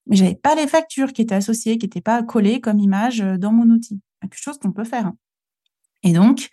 Mais 0.08 0.18
j'avais 0.18 0.36
pas 0.36 0.54
les 0.54 0.68
factures 0.68 1.14
qui 1.14 1.22
étaient 1.22 1.36
associées, 1.36 1.78
qui 1.78 1.86
n'étaient 1.86 2.02
pas 2.02 2.24
collées 2.24 2.60
comme 2.60 2.80
image 2.80 3.22
euh, 3.22 3.38
dans 3.38 3.54
mon 3.54 3.70
outil. 3.70 4.02
Quelque 4.22 4.38
chose 4.38 4.58
qu'on 4.58 4.74
peut 4.74 4.84
faire. 4.84 5.12
Et 6.04 6.12
donc, 6.12 6.50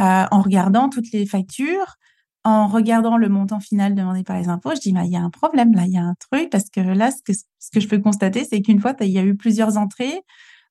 euh, 0.00 0.24
en 0.30 0.40
regardant 0.40 0.88
toutes 0.88 1.12
les 1.12 1.26
factures, 1.26 1.96
en 2.44 2.66
regardant 2.66 3.16
le 3.16 3.28
montant 3.28 3.60
final 3.60 3.94
demandé 3.94 4.24
par 4.24 4.36
les 4.36 4.48
impôts, 4.48 4.74
je 4.74 4.80
dis, 4.80 4.92
bah, 4.92 5.04
il 5.04 5.12
y 5.12 5.16
a 5.16 5.20
un 5.20 5.30
problème 5.30 5.72
là, 5.74 5.84
il 5.86 5.92
y 5.92 5.98
a 5.98 6.02
un 6.02 6.14
truc, 6.14 6.50
parce 6.50 6.70
que 6.70 6.80
là, 6.80 7.10
ce 7.10 7.22
que, 7.22 7.32
ce 7.32 7.70
que 7.72 7.80
je 7.80 7.88
peux 7.88 7.98
constater, 7.98 8.44
c'est 8.44 8.60
qu'une 8.62 8.80
fois, 8.80 8.94
il 9.00 9.10
y 9.10 9.18
a 9.18 9.24
eu 9.24 9.36
plusieurs 9.36 9.76
entrées 9.76 10.22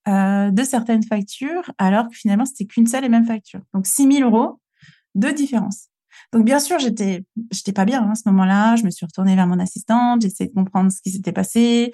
euh, 0.08 0.51
de 0.51 0.63
certaines 0.63 1.04
factures, 1.04 1.72
alors 1.78 2.10
que 2.10 2.16
finalement, 2.16 2.46
c'était 2.46 2.66
qu'une 2.66 2.88
seule 2.88 3.06
et 3.06 3.10
même 3.10 3.25
facture. 3.25 3.62
Donc, 3.74 3.88
6 3.88 4.12
000 4.12 4.30
euros 4.30 4.60
de 5.16 5.30
différence. 5.30 5.88
Donc, 6.34 6.46
bien 6.46 6.60
sûr, 6.60 6.80
j'étais, 6.80 7.24
j'étais 7.51 7.74
pas 7.74 7.86
bien 7.86 8.04
hein, 8.04 8.12
à 8.12 8.16
ce 8.16 8.24
moment-là. 8.28 8.75
Je 8.75 8.84
me 8.84 8.90
suis 8.90 9.06
retournée 9.06 9.36
vers 9.36 9.48
mon 9.48 9.60
assistante, 9.60 10.22
j'essayais 10.22 10.50
de 10.50 10.54
comprendre 10.54 10.92
ce 10.92 11.01
qui 11.01 11.12
s'était 11.12 11.32
passé. 11.32 11.92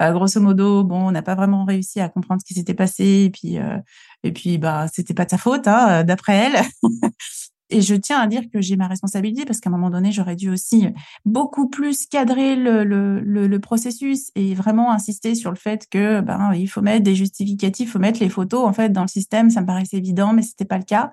Euh, 0.00 0.12
grosso 0.12 0.40
modo, 0.40 0.84
bon, 0.84 1.08
on 1.08 1.10
n'a 1.12 1.22
pas 1.22 1.34
vraiment 1.34 1.64
réussi 1.64 2.00
à 2.00 2.08
comprendre 2.08 2.40
ce 2.40 2.46
qui 2.46 2.54
s'était 2.54 2.74
passé. 2.74 3.24
Et 3.26 3.30
puis, 3.30 3.58
euh, 3.58 3.78
et 4.24 4.32
puis, 4.32 4.58
bah, 4.58 4.86
c'était 4.92 5.14
pas 5.14 5.24
de 5.24 5.30
sa 5.30 5.38
faute, 5.38 5.68
hein, 5.68 6.04
d'après 6.04 6.34
elle. 6.34 6.62
et 7.72 7.80
je 7.80 7.94
tiens 7.94 8.20
à 8.20 8.26
dire 8.26 8.42
que 8.52 8.60
j'ai 8.60 8.76
ma 8.76 8.86
responsabilité 8.86 9.44
parce 9.44 9.60
qu'à 9.60 9.70
un 9.70 9.72
moment 9.72 9.90
donné, 9.90 10.12
j'aurais 10.12 10.36
dû 10.36 10.50
aussi 10.50 10.86
beaucoup 11.24 11.68
plus 11.68 12.06
cadrer 12.06 12.54
le, 12.56 13.58
processus 13.58 14.30
et 14.34 14.54
vraiment 14.54 14.92
insister 14.92 15.34
sur 15.34 15.50
le 15.50 15.56
fait 15.56 15.86
que 15.88 16.20
ben 16.20 16.52
il 16.54 16.66
faut 16.66 16.82
mettre 16.82 17.04
des 17.04 17.14
justificatifs, 17.14 17.88
il 17.88 17.90
faut 17.90 17.98
mettre 17.98 18.20
les 18.20 18.28
photos 18.28 18.66
en 18.66 18.72
fait 18.72 18.90
dans 18.90 19.02
le 19.02 19.08
système. 19.08 19.50
Ça 19.50 19.60
me 19.60 19.66
paraissait 19.66 19.98
évident, 19.98 20.32
mais 20.32 20.42
c'était 20.42 20.64
pas 20.64 20.78
le 20.78 20.84
cas. 20.84 21.12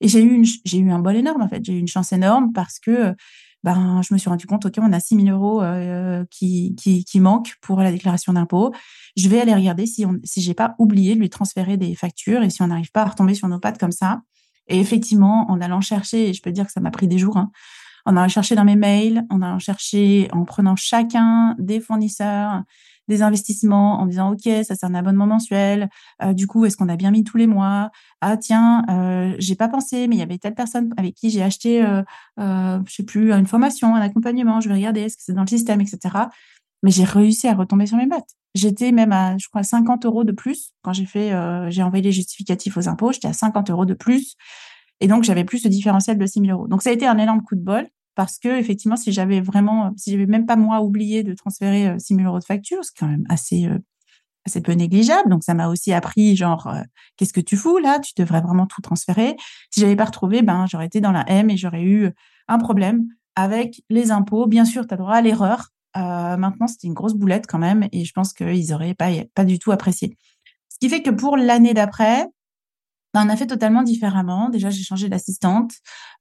Et 0.00 0.08
j'ai 0.08 0.22
eu 0.22 0.32
une, 0.32 0.44
j'ai 0.64 0.90
un 0.90 0.98
bol 0.98 1.16
énorme 1.16 1.42
en 1.42 1.48
fait. 1.48 1.64
J'ai 1.64 1.74
eu 1.74 1.78
une 1.78 1.88
chance 1.88 2.12
énorme 2.12 2.52
parce 2.52 2.78
que 2.78 3.14
ben, 3.64 4.02
je 4.06 4.12
me 4.12 4.18
suis 4.18 4.28
rendu 4.28 4.46
compte, 4.46 4.66
OK, 4.66 4.74
on 4.78 4.92
a 4.92 5.00
6 5.00 5.22
000 5.24 5.28
euros 5.28 5.62
euh, 5.62 6.24
qui 6.30 6.74
manquent 7.16 7.54
pour 7.62 7.80
la 7.80 7.90
déclaration 7.90 8.34
d'impôt. 8.34 8.72
Je 9.16 9.28
vais 9.28 9.40
aller 9.40 9.54
regarder 9.54 9.86
si, 9.86 10.04
on, 10.04 10.18
si 10.22 10.42
j'ai 10.42 10.52
pas 10.52 10.74
oublié 10.78 11.14
de 11.14 11.20
lui 11.20 11.30
transférer 11.30 11.78
des 11.78 11.94
factures 11.94 12.42
et 12.42 12.50
si 12.50 12.60
on 12.60 12.66
n'arrive 12.66 12.92
pas 12.92 13.02
à 13.02 13.06
retomber 13.06 13.34
sur 13.34 13.48
nos 13.48 13.58
pattes 13.58 13.78
comme 13.78 13.92
ça. 13.92 14.20
Et 14.68 14.80
effectivement, 14.80 15.50
en 15.50 15.60
allant 15.60 15.80
chercher, 15.80 16.30
et 16.30 16.32
je 16.32 16.42
peux 16.42 16.52
dire 16.52 16.66
que 16.66 16.72
ça 16.72 16.80
m'a 16.80 16.90
pris 16.90 17.08
des 17.08 17.18
jours, 17.18 17.36
hein, 17.36 17.50
en 18.06 18.16
allant 18.16 18.28
chercher 18.28 18.54
dans 18.54 18.64
mes 18.64 18.76
mails, 18.76 19.24
en 19.30 19.42
allant 19.42 19.58
chercher, 19.58 20.28
en 20.32 20.44
prenant 20.44 20.76
chacun 20.76 21.54
des 21.58 21.80
fournisseurs, 21.80 22.62
des 23.08 23.22
investissements, 23.22 24.00
en 24.00 24.06
disant, 24.06 24.32
OK, 24.32 24.44
ça 24.64 24.74
c'est 24.74 24.84
un 24.84 24.94
abonnement 24.94 25.26
mensuel, 25.26 25.88
euh, 26.22 26.32
du 26.32 26.46
coup, 26.46 26.64
est-ce 26.64 26.76
qu'on 26.76 26.88
a 26.88 26.96
bien 26.96 27.10
mis 27.10 27.24
tous 27.24 27.36
les 27.36 27.46
mois? 27.46 27.90
Ah 28.20 28.36
tiens, 28.36 28.84
euh, 28.88 29.34
j'ai 29.38 29.56
pas 29.56 29.68
pensé, 29.68 30.08
mais 30.08 30.16
il 30.16 30.18
y 30.18 30.22
avait 30.22 30.38
telle 30.38 30.54
personne 30.54 30.92
avec 30.96 31.14
qui 31.14 31.30
j'ai 31.30 31.42
acheté, 31.42 31.84
euh, 31.84 32.02
je 32.38 32.94
sais 32.94 33.02
plus, 33.02 33.32
une 33.32 33.46
formation, 33.46 33.94
un 33.94 34.00
accompagnement, 34.00 34.60
je 34.60 34.68
vais 34.68 34.74
regarder, 34.74 35.02
est-ce 35.02 35.16
que 35.16 35.22
c'est 35.22 35.34
dans 35.34 35.42
le 35.42 35.48
système, 35.48 35.80
etc. 35.80 35.98
Mais 36.82 36.90
j'ai 36.90 37.04
réussi 37.04 37.48
à 37.48 37.54
retomber 37.54 37.86
sur 37.86 37.96
mes 37.96 38.08
pattes. 38.08 38.34
J'étais 38.54 38.92
même 38.92 39.12
à, 39.12 39.36
je 39.36 39.48
crois, 39.48 39.64
50 39.64 40.06
euros 40.06 40.22
de 40.22 40.30
plus 40.30 40.72
quand 40.82 40.92
j'ai 40.92 41.06
fait, 41.06 41.32
euh, 41.32 41.68
j'ai 41.70 41.82
envoyé 41.82 42.02
les 42.02 42.12
justificatifs 42.12 42.76
aux 42.76 42.88
impôts, 42.88 43.12
j'étais 43.12 43.28
à 43.28 43.32
50 43.32 43.70
euros 43.70 43.84
de 43.84 43.94
plus. 43.94 44.36
Et 45.00 45.08
donc, 45.08 45.24
j'avais 45.24 45.44
plus 45.44 45.58
ce 45.58 45.68
différentiel 45.68 46.18
de 46.18 46.26
6 46.26 46.40
000 46.40 46.52
euros. 46.52 46.68
Donc, 46.68 46.82
ça 46.82 46.90
a 46.90 46.92
été 46.92 47.06
un 47.06 47.18
énorme 47.18 47.42
coup 47.42 47.56
de 47.56 47.60
bol 47.60 47.88
parce 48.14 48.38
que, 48.38 48.48
effectivement, 48.48 48.96
si 48.96 49.12
j'avais 49.12 49.40
vraiment, 49.40 49.92
si 49.96 50.12
j'avais 50.12 50.26
même 50.26 50.46
pas 50.46 50.54
moi 50.54 50.80
oublié 50.82 51.24
de 51.24 51.34
transférer 51.34 51.98
6 51.98 52.14
euh, 52.14 52.16
000 52.18 52.28
euros 52.28 52.38
de 52.38 52.44
facture, 52.44 52.78
c'est 52.84 52.96
quand 52.96 53.08
même 53.08 53.24
assez, 53.28 53.66
euh, 53.66 53.78
assez 54.46 54.60
peu 54.60 54.72
négligeable. 54.72 55.28
Donc, 55.28 55.42
ça 55.42 55.54
m'a 55.54 55.66
aussi 55.66 55.92
appris, 55.92 56.36
genre, 56.36 56.72
qu'est-ce 57.16 57.32
que 57.32 57.40
tu 57.40 57.56
fous 57.56 57.78
là? 57.78 57.98
Tu 57.98 58.12
devrais 58.16 58.40
vraiment 58.40 58.66
tout 58.66 58.82
transférer. 58.82 59.34
Si 59.70 59.80
j'avais 59.80 59.96
pas 59.96 60.04
retrouvé, 60.04 60.42
ben, 60.42 60.66
j'aurais 60.70 60.86
été 60.86 61.00
dans 61.00 61.12
la 61.12 61.28
M 61.28 61.50
et 61.50 61.56
j'aurais 61.56 61.82
eu 61.82 62.12
un 62.46 62.58
problème 62.58 63.08
avec 63.34 63.82
les 63.90 64.12
impôts. 64.12 64.46
Bien 64.46 64.64
sûr, 64.64 64.86
tu 64.86 64.94
as 64.94 64.96
droit 64.96 65.14
à 65.14 65.22
l'erreur. 65.22 65.73
Euh, 65.96 66.36
maintenant, 66.36 66.66
c'était 66.66 66.86
une 66.86 66.94
grosse 66.94 67.14
boulette 67.14 67.46
quand 67.46 67.58
même 67.58 67.88
et 67.92 68.04
je 68.04 68.12
pense 68.12 68.32
qu'ils 68.32 68.72
auraient 68.72 68.94
pas, 68.94 69.10
pas 69.34 69.44
du 69.44 69.58
tout 69.58 69.72
apprécié. 69.72 70.16
Ce 70.68 70.78
qui 70.80 70.88
fait 70.88 71.02
que 71.02 71.10
pour 71.10 71.36
l'année 71.36 71.74
d'après, 71.74 72.26
ben, 73.12 73.24
on 73.24 73.28
a 73.28 73.36
fait 73.36 73.46
totalement 73.46 73.84
différemment. 73.84 74.48
Déjà, 74.48 74.70
j'ai 74.70 74.82
changé 74.82 75.08
d'assistante. 75.08 75.72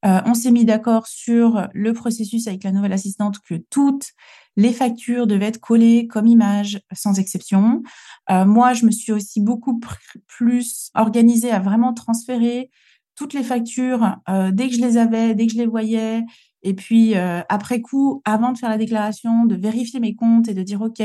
Euh, 0.05 0.21
on 0.25 0.35
s'est 0.35 0.51
mis 0.51 0.63
d'accord 0.63 1.07
sur 1.07 1.67
le 1.73 1.93
processus 1.93 2.47
avec 2.47 2.63
la 2.63 2.71
nouvelle 2.71 2.93
assistante 2.93 3.39
que 3.39 3.55
toutes 3.71 4.11
les 4.57 4.71
factures 4.73 5.25
devaient 5.25 5.47
être 5.47 5.59
collées 5.59 6.05
comme 6.05 6.27
image, 6.27 6.79
sans 6.91 7.17
exception. 7.17 7.81
Euh, 8.29 8.45
moi, 8.45 8.73
je 8.73 8.85
me 8.85 8.91
suis 8.91 9.11
aussi 9.11 9.41
beaucoup 9.41 9.79
plus 10.27 10.91
organisée 10.93 11.49
à 11.49 11.57
vraiment 11.57 11.93
transférer 11.93 12.69
toutes 13.15 13.33
les 13.33 13.43
factures 13.43 14.17
dès 14.53 14.69
que 14.69 14.75
je 14.75 14.81
les 14.81 14.97
avais, 14.97 15.35
dès 15.35 15.45
que 15.45 15.53
je 15.53 15.57
les 15.59 15.67
voyais. 15.67 16.23
Et 16.63 16.73
puis, 16.73 17.15
euh, 17.15 17.41
après 17.49 17.81
coup, 17.81 18.21
avant 18.25 18.53
de 18.53 18.57
faire 18.57 18.69
la 18.69 18.77
déclaration, 18.77 19.45
de 19.45 19.55
vérifier 19.55 19.99
mes 19.99 20.15
comptes 20.15 20.47
et 20.47 20.53
de 20.53 20.63
dire, 20.63 20.81
OK, 20.81 21.01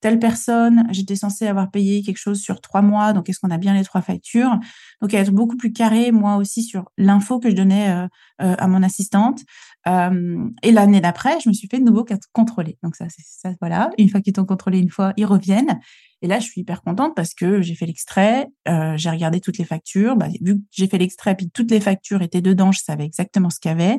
telle 0.00 0.18
personne, 0.18 0.86
j'étais 0.90 1.16
censée 1.16 1.46
avoir 1.46 1.70
payé 1.70 2.02
quelque 2.02 2.18
chose 2.18 2.40
sur 2.40 2.60
trois 2.60 2.80
mois, 2.80 3.12
donc 3.12 3.28
est-ce 3.28 3.38
qu'on 3.38 3.50
a 3.50 3.58
bien 3.58 3.74
les 3.74 3.84
trois 3.84 4.00
factures? 4.00 4.58
Donc 5.02 5.12
être 5.12 5.30
beaucoup 5.30 5.56
plus 5.56 5.72
carré, 5.72 6.10
moi 6.10 6.36
aussi, 6.36 6.62
sur 6.62 6.90
l'info 6.96 7.38
que 7.38 7.50
je 7.50 7.54
donnais 7.54 7.90
euh, 7.90 8.06
euh, 8.42 8.54
à 8.58 8.66
mon 8.66 8.82
assistante. 8.82 9.40
Et 9.86 10.72
l'année 10.72 11.00
d'après, 11.00 11.40
je 11.40 11.48
me 11.48 11.54
suis 11.54 11.66
fait 11.68 11.78
de 11.78 11.84
nouveau 11.84 12.04
contrôler. 12.32 12.78
Donc 12.82 12.96
ça, 12.96 13.06
c'est 13.08 13.24
ça, 13.24 13.54
voilà. 13.60 13.90
Une 13.98 14.10
fois 14.10 14.20
qu'ils 14.20 14.34
t'ont 14.34 14.44
contrôlé 14.44 14.78
une 14.78 14.90
fois, 14.90 15.14
ils 15.16 15.24
reviennent. 15.24 15.80
Et 16.22 16.28
là, 16.28 16.38
je 16.38 16.44
suis 16.44 16.60
hyper 16.60 16.82
contente 16.82 17.16
parce 17.16 17.32
que 17.32 17.62
j'ai 17.62 17.74
fait 17.74 17.86
l'extrait, 17.86 18.46
j'ai 18.66 19.10
regardé 19.10 19.40
toutes 19.40 19.56
les 19.56 19.64
factures. 19.64 20.16
Bah, 20.16 20.28
vu 20.42 20.56
que 20.56 20.62
j'ai 20.70 20.86
fait 20.86 20.98
l'extrait, 20.98 21.34
puis 21.34 21.50
toutes 21.50 21.70
les 21.70 21.80
factures 21.80 22.20
étaient 22.20 22.42
dedans, 22.42 22.72
je 22.72 22.80
savais 22.80 23.06
exactement 23.06 23.48
ce 23.48 23.58
qu'il 23.58 23.70
y 23.70 23.72
avait. 23.72 23.98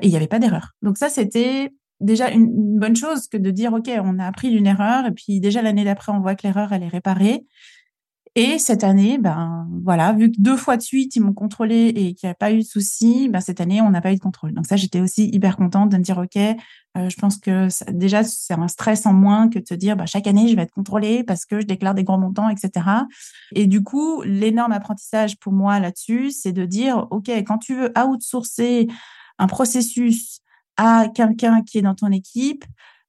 Et 0.00 0.06
il 0.06 0.10
n'y 0.10 0.16
avait 0.16 0.26
pas 0.26 0.38
d'erreur. 0.38 0.72
Donc 0.82 0.98
ça, 0.98 1.08
c'était 1.08 1.72
déjà 2.00 2.30
une, 2.30 2.78
bonne 2.78 2.96
chose 2.96 3.28
que 3.28 3.36
de 3.36 3.50
dire, 3.50 3.72
OK, 3.72 3.90
on 4.02 4.18
a 4.18 4.26
appris 4.26 4.50
d'une 4.50 4.66
erreur 4.66 5.06
et 5.06 5.12
puis 5.12 5.40
déjà 5.40 5.62
l'année 5.62 5.84
d'après, 5.84 6.12
on 6.12 6.20
voit 6.20 6.34
que 6.34 6.46
l'erreur, 6.46 6.72
elle 6.72 6.82
est 6.82 6.88
réparée. 6.88 7.46
Et 8.36 8.58
cette 8.58 8.82
année, 8.82 9.16
ben 9.16 9.68
voilà, 9.84 10.12
vu 10.12 10.28
que 10.28 10.40
deux 10.40 10.56
fois 10.56 10.76
de 10.76 10.82
suite, 10.82 11.14
ils 11.14 11.22
m'ont 11.22 11.32
contrôlé 11.32 11.92
et 11.94 12.14
qu'il 12.14 12.26
n'y 12.26 12.32
a 12.32 12.34
pas 12.34 12.50
eu 12.50 12.58
de 12.58 12.64
souci, 12.64 13.28
ben 13.28 13.40
cette 13.40 13.60
année, 13.60 13.80
on 13.80 13.90
n'a 13.90 14.00
pas 14.00 14.10
eu 14.10 14.16
de 14.16 14.20
contrôle. 14.20 14.52
Donc 14.52 14.66
ça, 14.66 14.74
j'étais 14.74 15.00
aussi 15.00 15.28
hyper 15.32 15.56
contente 15.56 15.90
de 15.90 15.96
me 15.96 16.02
dire, 16.02 16.18
OK, 16.18 16.36
euh, 16.36 17.08
je 17.08 17.16
pense 17.16 17.38
que 17.38 17.68
déjà, 17.92 18.24
c'est 18.24 18.54
un 18.54 18.66
stress 18.66 19.06
en 19.06 19.12
moins 19.12 19.48
que 19.48 19.60
de 19.60 19.66
se 19.66 19.74
dire, 19.74 19.96
bah, 19.96 20.06
chaque 20.06 20.26
année, 20.26 20.48
je 20.48 20.56
vais 20.56 20.62
être 20.62 20.72
contrôlée 20.72 21.22
parce 21.22 21.44
que 21.44 21.60
je 21.60 21.66
déclare 21.66 21.94
des 21.94 22.02
grands 22.02 22.18
montants, 22.18 22.48
etc. 22.48 22.86
Et 23.54 23.68
du 23.68 23.84
coup, 23.84 24.22
l'énorme 24.22 24.72
apprentissage 24.72 25.38
pour 25.38 25.52
moi 25.52 25.78
là-dessus, 25.78 26.32
c'est 26.32 26.52
de 26.52 26.64
dire, 26.66 27.06
OK, 27.12 27.28
quand 27.28 27.58
tu 27.58 27.76
veux 27.76 27.92
outsourcer 27.96 28.88
un 29.38 29.46
processus 29.46 30.40
à 30.76 31.08
quelqu'un 31.14 31.62
qui 31.62 31.78
est 31.78 31.82
dans 31.82 31.94
ton 31.94 32.10
équipe, 32.10 32.64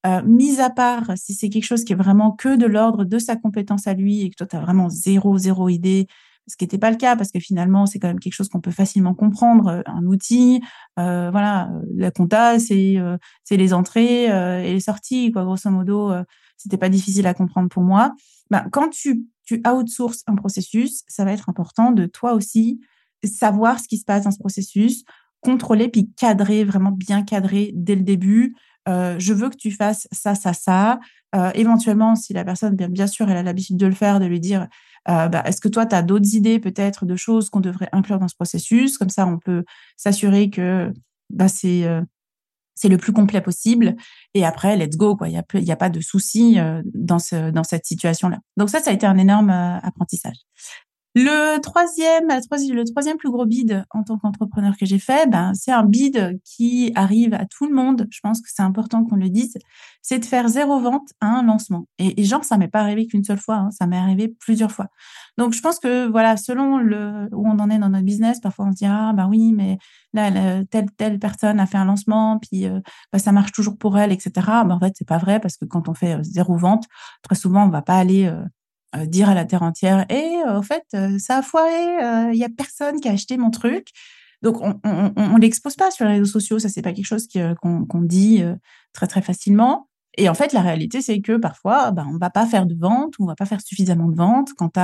euh, 0.06 0.22
mis 0.24 0.60
à 0.60 0.70
part 0.70 1.12
si 1.16 1.34
c'est 1.34 1.50
quelque 1.50 1.66
chose 1.66 1.84
qui 1.84 1.94
est 1.94 1.96
vraiment 1.96 2.32
que 2.32 2.56
de 2.56 2.66
l'ordre 2.66 3.06
de 3.06 3.18
sa 3.18 3.36
compétence 3.36 3.88
à 3.88 3.94
lui 3.94 4.22
et 4.22 4.30
que 4.30 4.36
toi, 4.36 4.48
tu 4.48 4.56
as 4.56 4.60
vraiment 4.60 4.90
zéro, 4.90 5.38
zéro 5.38 5.70
idée, 5.70 6.08
ce 6.48 6.56
qui 6.58 6.64
n'était 6.64 6.78
pas 6.78 6.92
le 6.92 6.98
cas 6.98 7.16
parce 7.16 7.32
que 7.32 7.40
finalement, 7.40 7.86
c'est 7.86 8.00
quand 8.00 8.08
même 8.08 8.20
quelque 8.20 8.34
chose 8.34 8.50
qu'on 8.50 8.62
peut 8.62 8.72
facilement 8.72 9.14
comprendre, 9.14 9.68
euh, 9.68 9.82
un 9.86 10.06
outil. 10.06 10.62
Euh, 11.00 11.30
voilà, 11.32 11.72
la 11.96 12.12
compta, 12.12 12.60
c'est 12.60 12.98
euh, 12.98 13.18
c'est 13.44 13.58
les 13.58 13.74
entrées 13.74 14.32
euh, 14.32 14.64
et 14.64 14.74
les 14.74 14.80
sorties, 14.80 15.32
quoi. 15.32 15.44
Grosso 15.44 15.70
modo, 15.70 16.14
c'était 16.58 16.78
pas 16.78 16.90
difficile 16.90 17.28
à 17.28 17.34
comprendre 17.34 17.70
pour 17.70 17.84
moi. 17.84 18.14
Ben, 18.52 18.68
quand 18.72 18.90
tu, 18.90 19.26
tu 19.44 19.62
outsources 19.68 20.24
un 20.28 20.36
processus, 20.36 21.04
ça 21.08 21.26
va 21.26 21.34
être 21.34 21.50
important 21.50 21.92
de 21.92 22.06
toi 22.06 22.34
aussi 22.34 22.80
savoir 23.24 23.80
ce 23.80 23.88
qui 23.88 23.98
se 23.98 24.06
passe 24.06 24.26
dans 24.26 24.32
ce 24.32 24.38
processus, 24.38 25.04
contrôler 25.46 25.88
puis 25.88 26.10
cadrer, 26.18 26.64
vraiment 26.64 26.92
bien 26.92 27.24
cadrer 27.24 27.72
dès 27.76 27.96
le 27.96 28.02
début. 28.02 28.56
Euh, 28.88 29.16
je 29.20 29.34
veux 29.34 29.50
que 29.50 29.56
tu 29.56 29.72
fasses 29.72 30.08
ça, 30.12 30.34
ça, 30.36 30.54
ça. 30.54 31.00
Euh, 31.36 31.52
éventuellement, 31.54 32.16
si 32.16 32.34
la 32.34 32.44
personne, 32.44 32.76
bien, 32.76 32.90
bien 32.90 33.08
sûr, 33.08 33.30
elle 33.30 33.38
a 33.38 33.44
l'habitude 33.44 33.78
de 33.78 33.86
le 33.86 33.94
faire, 33.94 34.20
de 34.20 34.26
lui 34.26 34.40
dire, 34.40 34.68
euh, 35.08 35.28
bah, 35.28 35.44
est-ce 35.46 35.62
que 35.62 35.68
toi, 35.68 35.86
tu 35.86 35.96
as 35.96 36.02
d'autres 36.02 36.34
idées 36.34 36.60
peut-être 36.60 37.06
de 37.06 37.16
choses 37.16 37.50
qu'on 37.50 37.62
devrait 37.62 37.90
inclure 37.92 38.20
dans 38.20 38.28
ce 38.28 38.36
processus? 38.36 38.98
Comme 38.98 39.10
ça, 39.10 39.28
on 39.28 39.38
peut 39.38 39.64
s'assurer 39.98 40.50
que 40.50 40.92
bah, 41.30 41.48
c'est 41.48 41.88
c'est 42.78 42.90
le 42.90 42.98
plus 42.98 43.14
complet 43.14 43.40
possible. 43.40 43.96
Et 44.34 44.44
après, 44.46 44.76
let's 44.76 44.98
go. 44.98 45.16
Quoi. 45.16 45.30
Il 45.30 45.32
n'y 45.32 45.72
a, 45.72 45.74
a 45.74 45.78
pas 45.78 45.90
de 45.90 46.02
souci 46.02 46.58
dans, 46.94 47.20
ce, 47.20 47.50
dans 47.52 47.64
cette 47.64 47.86
situation-là. 47.86 48.40
Donc 48.58 48.70
ça, 48.70 48.82
ça 48.82 48.90
a 48.90 48.94
été 48.94 49.06
un 49.06 49.18
énorme 49.18 49.50
apprentissage. 49.50 50.36
Le 51.18 51.60
troisième, 51.60 52.28
le 52.28 52.84
troisième 52.84 53.16
plus 53.16 53.32
gros 53.32 53.46
bid 53.46 53.86
en 53.92 54.04
tant 54.04 54.18
qu'entrepreneur 54.18 54.76
que 54.78 54.86
j'ai 54.86 55.00
fait, 55.00 55.30
ben, 55.30 55.54
c'est 55.54 55.72
un 55.72 55.86
bid 55.86 56.42
qui 56.44 56.92
arrive 56.94 57.34
à 57.34 57.46
tout 57.46 57.68
le 57.68 57.74
monde. 57.74 58.06
Je 58.12 58.20
pense 58.22 58.42
que 58.42 58.50
c'est 58.54 58.62
important 58.62 59.06
qu'on 59.06 59.16
le 59.16 59.30
dise. 59.30 59.58
C'est 60.02 60.20
de 60.20 60.26
faire 60.26 60.50
zéro 60.50 60.78
vente 60.82 61.08
à 61.22 61.28
un 61.28 61.44
lancement. 61.44 61.88
Et, 62.00 62.20
et 62.20 62.26
genre, 62.26 62.44
ça 62.44 62.58
m'est 62.58 62.68
pas 62.68 62.82
arrivé 62.82 63.08
qu'une 63.08 63.24
seule 63.24 63.40
fois. 63.40 63.56
Hein, 63.56 63.72
ça 63.72 63.88
m'est 63.88 63.98
arrivé 63.98 64.28
plusieurs 64.28 64.74
fois. 64.74 64.88
Donc, 65.38 65.54
je 65.54 65.62
pense 65.62 65.80
que 65.80 66.06
voilà, 66.10 66.36
selon 66.36 66.80
le 66.80 67.30
où 67.32 67.48
on 67.48 67.60
en 67.60 67.70
est 67.70 67.80
dans 67.80 67.90
notre 67.90 68.04
business, 68.04 68.42
parfois 68.42 68.66
on 68.66 68.72
se 68.74 68.78
dit 68.78 68.86
ah 68.86 69.14
bah 69.14 69.28
oui, 69.30 69.54
mais 69.54 69.78
là, 70.14 70.64
telle 70.70 70.92
telle 70.98 71.20
personne 71.20 71.62
a 71.62 71.66
fait 71.66 71.78
un 71.78 71.86
lancement, 71.86 72.40
puis 72.40 72.66
euh, 72.66 72.82
bah, 73.14 73.20
ça 73.20 73.32
marche 73.32 73.54
toujours 73.54 73.78
pour 73.78 73.98
elle, 73.98 74.12
etc. 74.12 74.32
Ben, 74.36 74.72
en 74.72 74.80
fait, 74.80 74.94
c'est 74.98 75.08
pas 75.08 75.18
vrai 75.18 75.40
parce 75.40 75.56
que 75.56 75.64
quand 75.64 75.88
on 75.88 75.94
fait 75.94 76.16
euh, 76.16 76.24
zéro 76.24 76.58
vente, 76.58 76.86
très 77.22 77.36
souvent 77.36 77.66
on 77.66 77.70
va 77.70 77.82
pas 77.82 77.96
aller 77.96 78.26
euh, 78.26 78.44
dire 79.06 79.30
à 79.30 79.34
la 79.34 79.46
terre 79.46 79.64
entière 79.64 80.06
et 80.10 80.38
au 80.48 80.62
fait 80.62 80.84
euh, 80.94 81.18
ça 81.20 81.38
a 81.38 81.42
foiré, 81.42 81.70
il 81.70 82.32
euh, 82.32 82.34
y 82.34 82.44
a 82.44 82.50
personne 82.50 83.00
qui 83.00 83.10
a 83.10 83.12
acheté 83.12 83.38
mon 83.38 83.52
truc. 83.52 83.90
Donc 84.42 84.62
on 84.62 84.80
on, 84.84 85.38
l'expose 85.38 85.76
pas 85.76 85.92
sur 85.92 86.06
les 86.06 86.14
réseaux 86.14 86.26
sociaux, 86.26 86.60
ça 86.60 86.70
c'est 86.70 86.82
pas 86.82 86.94
quelque 86.94 87.06
chose 87.06 87.28
qu'on 87.62 88.02
dit 88.02 88.44
très 88.94 89.08
très 89.08 89.22
facilement. 89.22 89.90
Et 90.18 90.30
en 90.30 90.34
fait 90.34 90.54
la 90.54 90.62
réalité 90.62 91.02
c'est 91.02 91.20
que 91.22 91.38
parfois 91.38 91.92
ben 91.92 92.08
on 92.14 92.18
va 92.18 92.30
pas 92.30 92.46
faire 92.46 92.66
de 92.66 92.76
vente, 92.76 93.18
ou 93.18 93.24
on 93.24 93.28
va 93.28 93.36
pas 93.36 93.46
faire 93.46 93.62
suffisamment 93.62 94.08
de 94.08 94.16
vente 94.16 94.50
quand 94.56 94.70
tu 94.70 94.80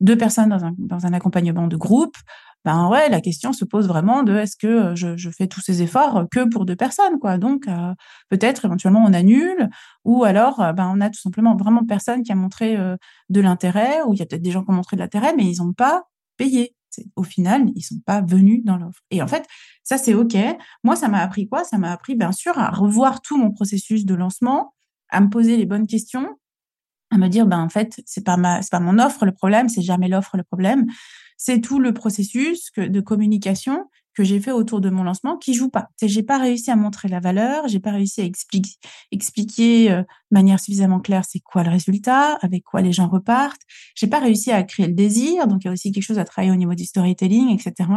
deux 0.00 0.16
personnes 0.16 0.74
dans 0.78 1.06
un 1.06 1.12
accompagnement 1.12 1.66
de 1.66 1.76
groupe, 1.76 2.16
ben 2.64 2.88
ouais, 2.88 3.08
la 3.08 3.20
question 3.20 3.52
se 3.52 3.64
pose 3.64 3.88
vraiment 3.88 4.22
de 4.22 4.34
est-ce 4.36 4.56
que 4.56 4.94
je, 4.94 5.16
je, 5.16 5.30
fais 5.30 5.46
tous 5.46 5.60
ces 5.60 5.82
efforts 5.82 6.26
que 6.30 6.48
pour 6.48 6.66
deux 6.66 6.76
personnes, 6.76 7.18
quoi. 7.18 7.38
Donc 7.38 7.66
euh, 7.68 7.94
peut-être 8.28 8.66
éventuellement 8.66 9.02
on 9.02 9.14
annule, 9.14 9.70
ou 10.04 10.24
alors 10.24 10.58
ben 10.74 10.92
on 10.94 11.00
a 11.00 11.08
tout 11.08 11.20
simplement 11.20 11.56
vraiment 11.56 11.84
personne 11.86 12.22
qui 12.22 12.32
a 12.32 12.34
montré 12.34 12.76
euh, 12.76 12.96
de 13.30 13.40
l'intérêt, 13.40 14.02
ou 14.06 14.14
il 14.14 14.18
y 14.18 14.22
a 14.22 14.26
peut-être 14.26 14.42
des 14.42 14.50
gens 14.50 14.62
qui 14.62 14.70
ont 14.70 14.74
montré 14.74 14.96
de 14.96 15.00
l'intérêt, 15.00 15.34
mais 15.36 15.44
ils 15.44 15.62
n'ont 15.62 15.72
pas 15.72 16.04
payé. 16.36 16.74
Au 17.16 17.22
final, 17.22 17.70
ils 17.76 17.82
sont 17.82 18.00
pas 18.04 18.20
venus 18.20 18.64
dans 18.64 18.76
l'offre. 18.76 19.00
Et 19.10 19.22
en 19.22 19.28
fait, 19.28 19.46
ça 19.84 19.96
c'est 19.96 20.14
ok. 20.14 20.36
Moi, 20.84 20.96
ça 20.96 21.08
m'a 21.08 21.20
appris 21.20 21.48
quoi? 21.48 21.64
Ça 21.64 21.78
m'a 21.78 21.92
appris 21.92 22.14
bien 22.14 22.32
sûr 22.32 22.58
à 22.58 22.70
revoir 22.70 23.22
tout 23.22 23.38
mon 23.38 23.52
processus 23.52 24.04
de 24.04 24.14
lancement, 24.14 24.74
à 25.08 25.20
me 25.20 25.28
poser 25.28 25.56
les 25.56 25.66
bonnes 25.66 25.86
questions, 25.86 26.36
à 27.10 27.18
me 27.18 27.28
dire 27.28 27.46
ben 27.46 27.58
en 27.58 27.68
fait 27.68 28.00
c'est 28.06 28.24
pas 28.24 28.36
ma 28.36 28.62
c'est 28.62 28.70
pas 28.70 28.80
mon 28.80 28.98
offre 28.98 29.24
le 29.24 29.32
problème, 29.32 29.68
c'est 29.68 29.82
jamais 29.82 30.08
l'offre 30.08 30.36
le 30.36 30.42
problème 30.42 30.86
c'est 31.42 31.62
tout 31.62 31.78
le 31.78 31.94
processus 31.94 32.70
de 32.76 33.00
communication 33.00 33.86
que 34.14 34.24
j'ai 34.24 34.40
fait 34.40 34.52
autour 34.52 34.82
de 34.82 34.90
mon 34.90 35.04
lancement 35.04 35.38
qui 35.38 35.54
joue 35.54 35.70
pas. 35.70 35.88
J'ai 36.02 36.22
pas 36.22 36.36
réussi 36.36 36.70
à 36.70 36.76
montrer 36.76 37.08
la 37.08 37.18
valeur, 37.18 37.66
j'ai 37.66 37.80
pas 37.80 37.92
réussi 37.92 38.20
à 38.20 38.24
expliquer, 38.24 38.74
expliquer 39.10 39.90
euh, 39.90 40.02
de 40.02 40.06
manière 40.32 40.60
suffisamment 40.60 41.00
claire 41.00 41.24
c'est 41.26 41.40
quoi 41.40 41.62
le 41.62 41.70
résultat, 41.70 42.34
avec 42.42 42.62
quoi 42.64 42.82
les 42.82 42.92
gens 42.92 43.08
repartent. 43.08 43.62
J'ai 43.94 44.06
pas 44.06 44.18
réussi 44.18 44.52
à 44.52 44.62
créer 44.64 44.86
le 44.86 44.92
désir, 44.92 45.46
donc 45.46 45.64
il 45.64 45.68
y 45.68 45.70
a 45.70 45.72
aussi 45.72 45.92
quelque 45.92 46.04
chose 46.04 46.18
à 46.18 46.24
travailler 46.24 46.52
au 46.52 46.56
niveau 46.56 46.74
du 46.74 46.84
storytelling, 46.84 47.48
etc. 47.48 47.88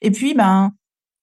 Et 0.00 0.10
puis 0.10 0.32
ben 0.32 0.72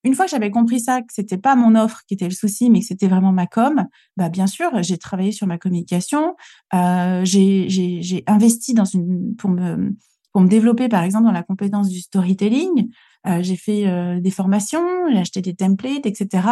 Une 0.03 0.13
fois 0.13 0.25
que 0.25 0.31
j'avais 0.31 0.51
compris 0.51 0.79
ça, 0.79 1.01
que 1.01 1.13
c'était 1.13 1.37
pas 1.37 1.55
mon 1.55 1.75
offre 1.75 2.01
qui 2.07 2.13
était 2.13 2.27
le 2.27 2.33
souci, 2.33 2.69
mais 2.69 2.79
que 2.79 2.85
c'était 2.85 3.07
vraiment 3.07 3.31
ma 3.31 3.47
com, 3.47 3.85
bah 4.15 4.29
bien 4.29 4.47
sûr, 4.47 4.69
j'ai 4.81 4.97
travaillé 4.97 5.31
sur 5.31 5.47
ma 5.47 5.57
communication. 5.57 6.35
Euh, 6.73 7.21
j'ai 7.25 8.23
investi 8.27 8.73
dans 8.73 8.85
une 8.85 9.35
pour 9.35 9.49
me 9.49 10.49
développer, 10.49 10.87
par 10.87 11.03
exemple, 11.03 11.25
dans 11.25 11.31
la 11.31 11.43
compétence 11.43 11.89
du 11.89 11.99
storytelling. 11.99 12.89
Euh, 13.25 13.41
j'ai 13.41 13.55
fait 13.55 13.87
euh, 13.87 14.19
des 14.21 14.29
formations, 14.29 14.85
j'ai 15.11 15.17
acheté 15.17 15.41
des 15.41 15.55
templates, 15.55 16.05
etc. 16.05 16.47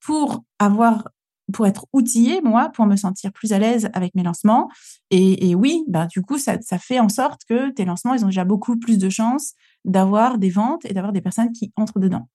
pour 0.00 0.42
avoir 0.58 1.04
pour 1.52 1.66
être 1.66 1.86
outillée, 1.92 2.40
moi, 2.42 2.70
pour 2.70 2.86
me 2.86 2.96
sentir 2.96 3.32
plus 3.32 3.52
à 3.52 3.58
l'aise 3.58 3.90
avec 3.92 4.14
mes 4.14 4.22
lancements. 4.22 4.68
Et, 5.10 5.54
oui, 5.54 5.82
bah, 5.88 6.06
du 6.06 6.22
coup, 6.22 6.38
ça, 6.38 6.58
fait 6.78 7.00
en 7.00 7.08
sorte 7.08 7.42
que 7.48 7.70
tes 7.72 7.84
lancements, 7.84 8.14
ils 8.14 8.24
ont 8.24 8.28
déjà 8.28 8.44
beaucoup 8.44 8.78
plus 8.78 8.98
de 8.98 9.08
chances 9.08 9.54
d'avoir 9.84 10.38
des 10.38 10.50
ventes 10.50 10.84
et 10.84 10.92
d'avoir 10.92 11.12
des 11.12 11.20
personnes 11.20 11.52
qui 11.52 11.72
entrent 11.76 12.00
dedans. 12.00 12.28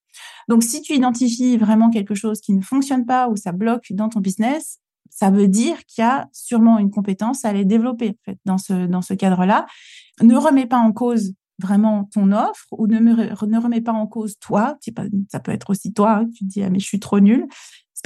Donc, 0.48 0.62
si 0.62 0.82
tu 0.82 0.94
identifies 0.94 1.56
vraiment 1.56 1.90
quelque 1.90 2.14
chose 2.14 2.40
qui 2.40 2.52
ne 2.52 2.62
fonctionne 2.62 3.06
pas 3.06 3.28
ou 3.28 3.36
ça 3.36 3.52
bloque 3.52 3.86
dans 3.90 4.08
ton 4.08 4.20
business, 4.20 4.80
ça 5.10 5.30
veut 5.30 5.48
dire 5.48 5.84
qu'il 5.86 6.02
y 6.02 6.06
a 6.06 6.28
sûrement 6.32 6.78
une 6.78 6.90
compétence 6.90 7.44
à 7.44 7.50
aller 7.50 7.64
développer 7.64 8.10
en 8.10 8.24
fait, 8.24 8.38
dans 8.44 8.58
ce, 8.58 8.86
dans 8.86 9.02
ce 9.02 9.14
cadre-là. 9.14 9.66
Ne 10.20 10.36
remets 10.36 10.66
pas 10.66 10.78
en 10.78 10.92
cause 10.92 11.34
vraiment 11.58 12.04
ton 12.12 12.32
offre 12.32 12.66
ou 12.72 12.86
ne, 12.86 12.98
me, 12.98 13.14
ne 13.14 13.58
remets 13.58 13.80
pas 13.80 13.92
en 13.92 14.06
cause 14.06 14.38
toi. 14.38 14.76
Ça 15.30 15.40
peut 15.40 15.52
être 15.52 15.70
aussi 15.70 15.92
toi, 15.92 16.18
hein, 16.18 16.28
tu 16.34 16.44
te 16.44 16.50
dis 16.50 16.62
ah, 16.62 16.70
mais 16.70 16.80
je 16.80 16.86
suis 16.86 17.00
trop 17.00 17.20
nulle 17.20 17.46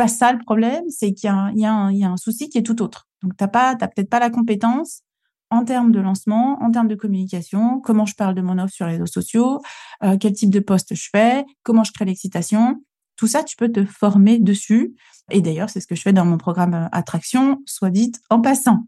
pas 0.01 0.09
ça 0.09 0.33
le 0.33 0.39
problème, 0.39 0.85
c'est 0.89 1.13
qu'il 1.13 1.29
y, 1.57 1.65
a 1.65 1.75
un 1.75 2.17
souci 2.17 2.49
qui 2.49 2.57
est 2.57 2.63
tout 2.63 2.81
autre. 2.81 3.07
Donc, 3.23 3.37
tu 3.37 3.45
n'as 3.45 3.75
peut-être 3.75 4.09
pas 4.09 4.19
la 4.19 4.31
compétence 4.31 5.03
en 5.51 5.65
termes 5.65 5.93
de 5.93 6.01
lancement, 6.01 6.63
en 6.63 6.71
termes 6.71 6.89
de 6.89 6.95
communication, 6.95 7.81
comment 7.81 8.07
je 8.07 8.15
parle 8.15 8.35
de 8.35 8.41
mon 8.41 8.59
offre 8.59 8.73
sur 8.73 8.87
les 8.87 8.93
réseaux 8.93 9.07
sociaux, 9.07 9.61
euh, 10.03 10.17
quel 10.19 10.33
type 10.33 10.51
de 10.51 10.61
poste 10.61 10.95
je 10.95 11.09
fais, 11.11 11.45
comment 11.63 11.85
je 11.85 11.93
crée 11.93 12.05
l'excitation. 12.05 12.83
Tout 13.17 13.27
ça, 13.27 13.43
tu 13.43 13.57
peux 13.57 13.71
te 13.71 13.85
former 13.85 14.39
dessus. 14.39 14.95
Et 15.31 15.41
d'ailleurs, 15.43 15.69
c'est 15.69 15.81
ce 15.81 15.87
que 15.87 15.95
je 15.95 16.03
fais 16.03 16.13
dans 16.13 16.25
mon 16.25 16.39
programme 16.39 16.75
euh, 16.75 16.89
Attraction, 16.93 17.61
soit 17.67 17.91
dit 17.91 18.13
en 18.31 18.41
passant. 18.41 18.87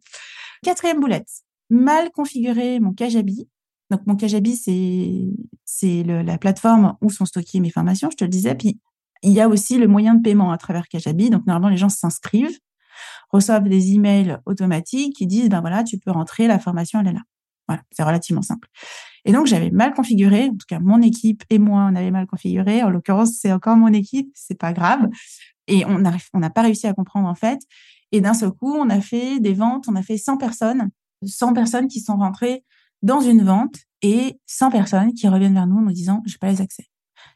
Quatrième 0.63 1.01
boulette, 1.01 1.29
mal 1.71 2.11
configurer 2.13 2.79
mon 2.79 2.93
Kajabi. 2.93 3.49
Donc, 3.91 4.07
mon 4.07 4.17
Kajabi, 4.17 4.57
c'est, 4.57 5.27
c'est 5.65 6.03
la 6.05 6.39
plateforme 6.39 6.97
où 7.03 7.11
sont 7.11 7.27
stockées 7.27 7.61
mes 7.61 7.71
formations, 7.71 8.09
je 8.11 8.17
te 8.17 8.25
le 8.25 8.31
disais. 8.31 8.55
Puis, 8.55 8.81
il 9.23 9.33
y 9.33 9.41
a 9.41 9.49
aussi 9.49 9.79
le 9.79 9.87
moyen 9.87 10.15
de 10.15 10.23
paiement 10.23 10.53
à 10.53 10.59
travers 10.59 10.89
Kajabi. 10.89 11.31
Donc, 11.31 11.47
normalement, 11.47 11.69
les 11.69 11.77
gens 11.77 11.89
s'inscrivent, 11.89 12.59
reçoivent 13.31 13.69
des 13.69 13.93
emails 13.93 14.39
automatiques 14.47 15.17
qui 15.17 15.27
disent, 15.27 15.49
ben 15.49 15.61
voilà, 15.61 15.85
tu 15.85 15.99
peux 15.99 16.11
rentrer, 16.11 16.47
la 16.47 16.59
formation, 16.59 17.01
elle 17.01 17.09
est 17.09 17.13
là. 17.13 17.23
Voilà, 17.69 17.83
c'est 17.93 18.03
relativement 18.03 18.43
simple. 18.43 18.69
Et 19.25 19.33
donc, 19.33 19.47
j'avais 19.47 19.71
mal 19.71 19.95
configuré, 19.95 20.47
en 20.47 20.57
tout 20.57 20.67
cas, 20.69 20.81
mon 20.81 21.01
équipe 21.01 21.45
et 21.49 21.59
moi, 21.59 21.89
on 21.91 21.95
avait 21.95 22.11
mal 22.11 22.27
configuré. 22.27 22.83
En 22.83 22.91
l'occurrence, 22.91 23.35
c'est 23.41 23.53
encore 23.53 23.77
mon 23.77 23.93
équipe, 23.93 24.31
c'est 24.35 24.59
pas 24.59 24.73
grave. 24.73 25.09
Et 25.69 25.85
on 25.87 25.99
n'a 25.99 26.17
on 26.35 26.41
pas 26.51 26.63
réussi 26.63 26.87
à 26.87 26.93
comprendre, 26.93 27.29
en 27.29 27.35
fait. 27.35 27.61
Et 28.11 28.21
d'un 28.21 28.35
seul 28.35 28.51
coup, 28.51 28.75
on 28.75 28.91
a 28.91 29.01
fait 29.01 29.41
des 29.41 29.55
ventes, 29.55 29.87
on 29.89 29.97
a 29.97 30.03
fait 30.03 30.19
100 30.19 30.37
personnes, 30.37 30.91
100 31.25 31.53
personnes 31.55 31.89
qui 31.89 32.01
sont 32.01 32.17
rentrées 32.17 32.65
dans 33.03 33.21
une 33.21 33.43
vente 33.43 33.77
et 34.03 34.39
100 34.47 34.71
personnes 34.71 35.15
qui 35.15 35.29
reviennent 35.29 35.55
vers 35.55 35.67
nous 35.67 35.79
en 35.79 35.83
nous 35.83 35.93
disant, 35.93 36.23
j'ai 36.27 36.39
pas 36.39 36.49
les 36.49 36.61
accès 36.61 36.92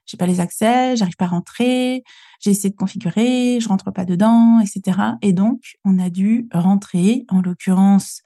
j'ai 0.07 0.16
pas 0.16 0.26
les 0.26 0.40
accès, 0.40 0.97
j'arrive 0.97 1.16
pas 1.16 1.25
à 1.26 1.28
rentrer, 1.28 2.05
j'ai 2.40 2.50
essayé 2.50 2.71
de 2.71 2.76
configurer, 2.76 3.59
je 3.61 3.69
rentre 3.69 3.90
pas 3.90 4.05
dedans, 4.05 4.61
etc. 4.61 4.99
Et 5.23 5.33
donc, 5.33 5.76
on 5.85 5.99
a 5.99 6.11
dû 6.11 6.49
rentrer. 6.52 7.25
En 7.28 7.40
l'occurrence, 7.40 8.23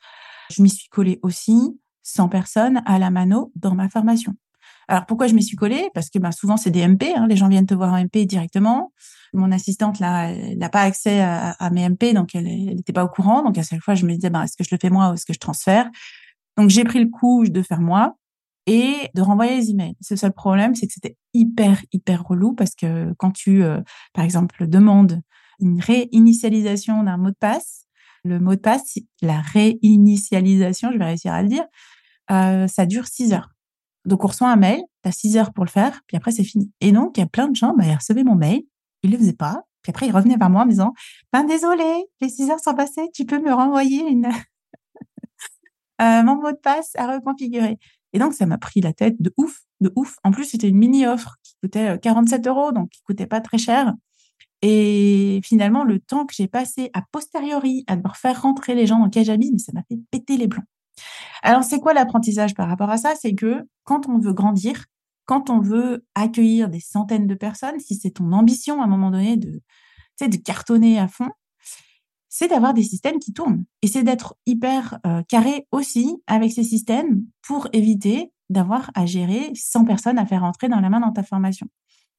je 0.51 0.63
m'y 0.63 0.71
suis 0.71 0.89
collée 0.89 1.19
aussi, 1.23 1.79
100 2.03 2.29
personnes 2.29 2.83
à 2.87 2.99
la 2.99 3.11
mano 3.11 3.53
dans 3.57 3.75
ma 3.75 3.89
formation. 3.89 4.35
Alors 4.89 5.07
pourquoi 5.07 5.29
je 5.29 5.35
m'y 5.35 5.43
suis 5.43 5.57
collée? 5.57 5.89
Parce 5.95 6.11
que 6.11 6.19
ben, 6.19 6.33
souvent 6.33 6.57
c'est 6.57 6.73
des 6.73 6.87
MP, 6.87 7.05
hein, 7.15 7.29
les 7.29 7.37
gens 7.37 7.49
viennent 7.49 7.67
te 7.67 7.75
voir 7.75 7.93
en 7.93 8.05
MP 8.05 8.27
directement. 8.27 8.93
Mon 9.33 9.53
assistante 9.53 10.01
là, 10.01 10.35
n'a 10.57 10.69
pas 10.69 10.81
accès 10.81 11.21
à, 11.21 11.71
mes 11.71 11.89
MP, 11.89 12.13
donc 12.13 12.35
elle 12.35 12.45
n'était 12.45 12.93
pas 12.93 13.05
au 13.05 13.09
courant. 13.09 13.45
Donc 13.45 13.57
à 13.57 13.63
chaque 13.63 13.83
fois, 13.83 13.95
je 13.95 14.05
me 14.05 14.13
disais 14.13 14.31
ben, 14.31 14.43
est-ce 14.43 14.57
que 14.57 14.65
je 14.65 14.71
le 14.73 14.79
fais 14.83 14.91
moi 14.91 15.11
ou 15.11 15.15
est-ce 15.15 15.25
que 15.25 15.33
je 15.33 15.39
transfère? 15.39 15.89
Donc 16.57 16.71
j'ai 16.71 16.83
pris 16.83 16.99
le 16.99 17.09
coup 17.09 17.47
de 17.47 17.63
faire 17.63 17.81
moi 17.81 18.17
et 18.71 19.11
de 19.15 19.21
renvoyer 19.21 19.57
les 19.57 19.71
emails. 19.71 19.97
Ce 20.01 20.15
seul 20.15 20.33
problème, 20.33 20.77
c'est 20.77 20.87
que 20.87 20.93
c'était 20.93 21.17
hyper, 21.35 21.83
hyper 21.93 22.23
relou 22.23 22.55
parce 22.55 22.77
que 22.77 23.13
quand 23.19 23.33
tu, 23.33 23.65
euh, 23.65 23.81
par 24.13 24.25
exemple, 24.25 24.69
demandes 24.69 25.21
une 25.59 25.81
réinitialisation 25.81 27.03
d'un 27.03 27.17
mot 27.17 27.31
de 27.31 27.37
passe, 27.39 27.87
le 28.23 28.39
mot 28.39 28.55
de 28.55 28.61
passe, 28.61 28.99
la 29.23 29.41
réinitialisation, 29.41 30.93
je 30.93 30.99
vais 30.99 31.05
réussir 31.05 31.33
à 31.33 31.43
le 31.43 31.49
dire, 31.49 31.65
euh, 32.31 32.69
ça 32.69 32.87
dure 32.87 33.09
six 33.09 33.33
heures. 33.33 33.51
Donc, 34.05 34.25
on 34.25 34.29
reçoit 34.29 34.49
un 34.49 34.57
mail, 34.57 34.81
tu 35.03 35.09
as 35.09 35.13
six 35.13 35.37
heures 35.37 35.53
pour 35.53 35.65
le 35.65 35.71
faire, 35.71 36.01
puis 36.07 36.17
après, 36.17 36.31
c'est 36.31 36.45
fini. 36.45 36.71
Et 36.81 36.93
donc, 36.93 37.17
il 37.17 37.21
y 37.21 37.25
a 37.25 37.27
plein 37.27 37.49
de 37.49 37.57
gens, 37.57 37.75
bah, 37.77 37.85
ils 37.85 37.95
recevaient 37.97 38.23
mon 38.23 38.37
mail, 38.37 38.63
ils 39.03 39.11
le 39.11 39.19
faisaient 39.19 39.33
pas, 39.33 39.65
puis 39.83 39.91
après, 39.91 40.07
ils 40.07 40.13
revenaient 40.13 40.37
vers 40.37 40.49
moi 40.49 40.63
en 40.63 40.67
me 40.67 40.71
disant, 40.71 40.93
ben, 41.33 41.43
désolé, 41.43 42.05
les 42.21 42.29
six 42.29 42.49
heures 42.51 42.61
sont 42.61 42.75
passées, 42.75 43.09
tu 43.13 43.25
peux 43.25 43.43
me 43.43 43.53
renvoyer 43.53 44.09
une, 44.09 44.27
euh, 46.01 46.23
mon 46.23 46.37
mot 46.37 46.53
de 46.53 46.57
passe 46.57 46.93
à 46.95 47.17
reconfigurer. 47.17 47.81
Et 48.13 48.19
donc, 48.19 48.35
ça 48.35 48.47
m'a 48.47 48.59
pris 48.59 48.81
la 48.81 48.93
tête 48.93 49.21
de 49.21 49.33
ouf, 49.37 49.61
de 49.81 49.93
ouf. 49.97 50.17
En 50.25 50.31
plus, 50.31 50.45
c'était 50.45 50.69
une 50.69 50.79
mini-offre 50.79 51.37
qui 51.43 51.55
coûtait 51.63 51.99
47 52.01 52.47
euh, 52.47 52.51
euros, 52.51 52.73
donc 52.73 52.91
qui 52.91 53.03
coûtait 53.03 53.27
pas 53.27 53.41
très 53.41 53.59
cher. 53.59 53.95
Et 54.63 55.41
finalement, 55.45 55.85
le 55.85 56.01
temps 56.01 56.27
que 56.27 56.35
j'ai 56.35 56.49
passé 56.49 56.91
a 56.93 57.03
posteriori 57.13 57.85
à 57.87 57.97
devoir 57.97 58.17
faire 58.17 58.43
rentrer 58.43 58.75
les 58.75 58.87
gens 58.87 58.99
dans 58.99 59.09
Kajabi, 59.09 59.53
mais 59.53 59.59
ça 59.59 59.73
m'a 59.73 59.83
fait 59.89 59.99
péter 60.11 60.37
les 60.37 60.49
plombs. 60.49 60.65
Alors, 61.43 61.65
c'est 61.65 61.81
quoi 61.81 61.95
l'apprentissage 61.95 62.55
par 62.55 62.69
rapport 62.69 62.91
à 62.91 62.99
ça? 62.99 63.15
C'est 63.19 63.35
que 63.35 63.67
quand 63.85 64.09
on 64.09 64.19
veut 64.19 64.35
grandir, 64.35 64.85
quand 65.25 65.49
on 65.49 65.61
veut 65.61 66.05
accueillir 66.15 66.69
des 66.69 66.81
centaines 66.81 67.27
de 67.27 67.35
personnes, 67.35 67.79
si 67.81 67.95
c'est 67.95 68.11
ton 68.11 68.33
ambition 68.33 68.83
à 68.83 68.85
un 68.85 68.89
moment 68.89 69.11
donné 69.11 69.37
de, 69.37 69.63
de 70.21 70.37
cartonner 70.37 70.99
à 70.99 71.09
fond, 71.09 71.31
c'est 72.31 72.49
d'avoir 72.49 72.73
des 72.73 72.85
systèmes 72.85 73.19
qui 73.19 73.33
tournent. 73.33 73.65
Et 73.83 73.89
c'est 73.89 74.05
d'être 74.05 74.37
hyper 74.47 74.99
euh, 75.05 75.23
carré 75.29 75.67
aussi 75.73 76.17
avec 76.27 76.53
ces 76.53 76.63
systèmes 76.63 77.25
pour 77.43 77.69
éviter 77.73 78.33
d'avoir 78.49 78.91
à 78.95 79.05
gérer 79.05 79.51
100 79.55 79.85
personnes 79.85 80.19
à 80.19 80.25
faire 80.25 80.45
entrer 80.45 80.69
dans 80.69 80.81
la 80.81 80.89
main 80.89 81.01
dans 81.01 81.13
ta 81.13 81.25
formation. 81.25 81.67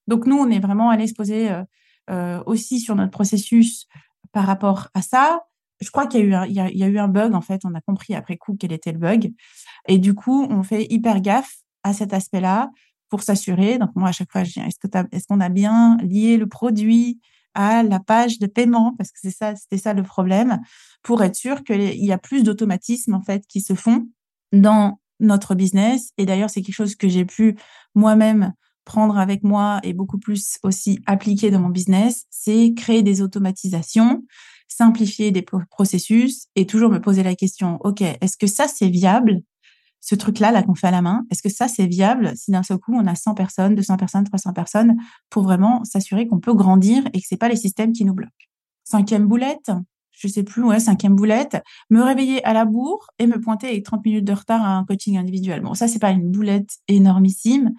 Donc 0.07 0.25
nous, 0.27 0.37
on 0.37 0.49
est 0.49 0.59
vraiment 0.59 0.89
allé 0.89 1.07
se 1.07 1.13
poser 1.13 1.49
euh, 1.49 1.63
euh, 2.09 2.43
aussi 2.45 2.81
sur 2.81 2.95
notre 2.95 3.11
processus 3.11 3.87
par 4.33 4.45
rapport 4.45 4.89
à 4.93 5.01
ça. 5.01 5.39
Je 5.79 5.89
crois 5.89 6.07
qu'il 6.07 6.29
y 6.29 6.35
a 6.35 6.87
eu 6.87 6.97
un, 6.97 7.07
bug 7.07 7.33
en 7.33 7.41
fait. 7.41 7.61
On 7.63 7.73
a 7.73 7.81
compris 7.81 8.13
après 8.13 8.37
coup 8.37 8.55
quel 8.59 8.73
était 8.73 8.91
le 8.91 8.99
bug. 8.99 9.33
Et 9.87 9.97
du 9.97 10.13
coup, 10.13 10.45
on 10.49 10.61
fait 10.61 10.85
hyper 10.89 11.21
gaffe 11.21 11.55
à 11.83 11.93
cet 11.93 12.13
aspect-là 12.13 12.69
pour 13.09 13.23
s'assurer. 13.23 13.77
Donc 13.77 13.91
moi, 13.95 14.09
à 14.09 14.11
chaque 14.11 14.31
fois, 14.31 14.43
je 14.43 14.51
dis 14.51 14.59
est-ce 14.59 15.27
qu'on 15.27 15.39
a 15.39 15.49
bien 15.49 15.97
lié 16.01 16.37
le 16.37 16.47
produit 16.47 17.21
à 17.53 17.83
la 17.83 17.99
page 17.99 18.39
de 18.39 18.47
paiement, 18.47 18.93
parce 18.97 19.11
que 19.11 19.19
c'est 19.21 19.31
ça, 19.31 19.55
c'était 19.55 19.77
ça 19.77 19.93
le 19.93 20.03
problème, 20.03 20.59
pour 21.03 21.23
être 21.23 21.35
sûr 21.35 21.63
qu'il 21.63 22.03
y 22.03 22.11
a 22.11 22.17
plus 22.17 22.43
d'automatismes 22.43 23.13
en 23.13 23.21
fait 23.21 23.45
qui 23.47 23.61
se 23.61 23.73
font 23.73 24.07
dans 24.51 24.99
notre 25.19 25.55
business. 25.55 26.11
Et 26.17 26.25
d'ailleurs, 26.25 26.49
c'est 26.49 26.61
quelque 26.61 26.75
chose 26.75 26.95
que 26.95 27.07
j'ai 27.07 27.25
pu 27.25 27.57
moi-même 27.95 28.53
prendre 28.85 29.17
avec 29.17 29.43
moi 29.43 29.79
et 29.83 29.93
beaucoup 29.93 30.17
plus 30.17 30.57
aussi 30.63 30.99
appliquer 31.05 31.51
dans 31.51 31.59
mon 31.59 31.69
business, 31.69 32.25
c'est 32.29 32.73
créer 32.75 33.03
des 33.03 33.21
automatisations, 33.21 34.23
simplifier 34.67 35.31
des 35.31 35.45
processus 35.69 36.47
et 36.55 36.65
toujours 36.65 36.89
me 36.89 36.99
poser 36.99 37.23
la 37.23 37.35
question, 37.35 37.77
OK, 37.81 38.01
est-ce 38.01 38.37
que 38.37 38.47
ça 38.47 38.67
c'est 38.67 38.89
viable? 38.89 39.41
Ce 40.01 40.15
truc-là, 40.15 40.51
là, 40.51 40.63
qu'on 40.63 40.75
fait 40.75 40.87
à 40.87 40.91
la 40.91 41.03
main, 41.03 41.25
est-ce 41.29 41.43
que 41.43 41.49
ça, 41.49 41.67
c'est 41.67 41.85
viable 41.85 42.33
si 42.35 42.51
d'un 42.51 42.63
seul 42.63 42.79
coup, 42.79 42.93
on 42.95 43.05
a 43.05 43.15
100 43.15 43.35
personnes, 43.35 43.75
200 43.75 43.97
personnes, 43.97 44.23
300 44.23 44.51
personnes 44.53 44.97
pour 45.29 45.43
vraiment 45.43 45.83
s'assurer 45.83 46.27
qu'on 46.27 46.39
peut 46.39 46.53
grandir 46.53 47.03
et 47.13 47.21
que 47.21 47.25
c'est 47.27 47.37
pas 47.37 47.49
les 47.49 47.55
systèmes 47.55 47.93
qui 47.93 48.03
nous 48.03 48.15
bloquent? 48.15 48.31
Cinquième 48.83 49.27
boulette, 49.27 49.71
je 50.11 50.27
sais 50.27 50.43
plus, 50.43 50.63
ouais, 50.63 50.79
cinquième 50.79 51.15
boulette, 51.15 51.61
me 51.91 52.01
réveiller 52.01 52.43
à 52.45 52.53
la 52.53 52.65
bourre 52.65 53.07
et 53.19 53.27
me 53.27 53.39
pointer 53.39 53.67
avec 53.67 53.85
30 53.85 54.03
minutes 54.03 54.25
de 54.25 54.33
retard 54.33 54.63
à 54.63 54.75
un 54.75 54.85
coaching 54.85 55.17
individuel. 55.17 55.61
Bon, 55.61 55.75
ça, 55.75 55.87
c'est 55.87 55.99
pas 55.99 56.11
une 56.11 56.31
boulette 56.31 56.79
énormissime. 56.87 57.71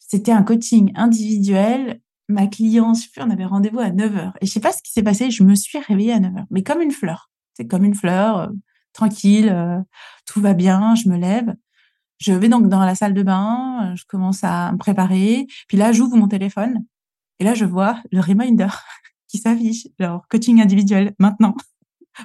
C'était 0.00 0.32
un 0.32 0.44
coaching 0.44 0.92
individuel. 0.94 2.00
Ma 2.28 2.46
cliente, 2.46 2.96
je 2.96 3.02
sais 3.02 3.08
plus, 3.12 3.22
on 3.22 3.30
avait 3.30 3.44
rendez-vous 3.44 3.80
à 3.80 3.90
9 3.90 4.16
heures. 4.16 4.32
Et 4.40 4.46
je 4.46 4.52
sais 4.52 4.60
pas 4.60 4.72
ce 4.72 4.80
qui 4.82 4.92
s'est 4.92 5.02
passé, 5.02 5.30
je 5.30 5.42
me 5.42 5.54
suis 5.54 5.78
réveillée 5.78 6.12
à 6.12 6.20
9 6.20 6.36
heures. 6.36 6.46
Mais 6.50 6.62
comme 6.62 6.80
une 6.80 6.92
fleur. 6.92 7.30
C'est 7.54 7.66
comme 7.66 7.84
une 7.84 7.94
fleur, 7.94 8.38
euh, 8.38 8.48
tranquille, 8.92 9.48
euh, 9.50 9.78
tout 10.26 10.40
va 10.40 10.54
bien, 10.54 10.94
je 10.94 11.08
me 11.08 11.16
lève. 11.16 11.54
Je 12.24 12.32
vais 12.32 12.48
donc 12.48 12.70
dans 12.70 12.82
la 12.82 12.94
salle 12.94 13.12
de 13.12 13.22
bain, 13.22 13.92
euh, 13.92 13.96
je 13.96 14.04
commence 14.06 14.44
à 14.44 14.72
me 14.72 14.78
préparer. 14.78 15.46
Puis 15.68 15.76
là, 15.76 15.92
j'ouvre 15.92 16.16
mon 16.16 16.26
téléphone 16.26 16.82
et 17.38 17.44
là, 17.44 17.52
je 17.52 17.66
vois 17.66 18.00
le 18.12 18.20
reminder 18.20 18.68
qui 19.28 19.36
s'affiche, 19.36 19.88
genre 20.00 20.26
coaching 20.30 20.62
individuel 20.62 21.14
maintenant. 21.18 21.54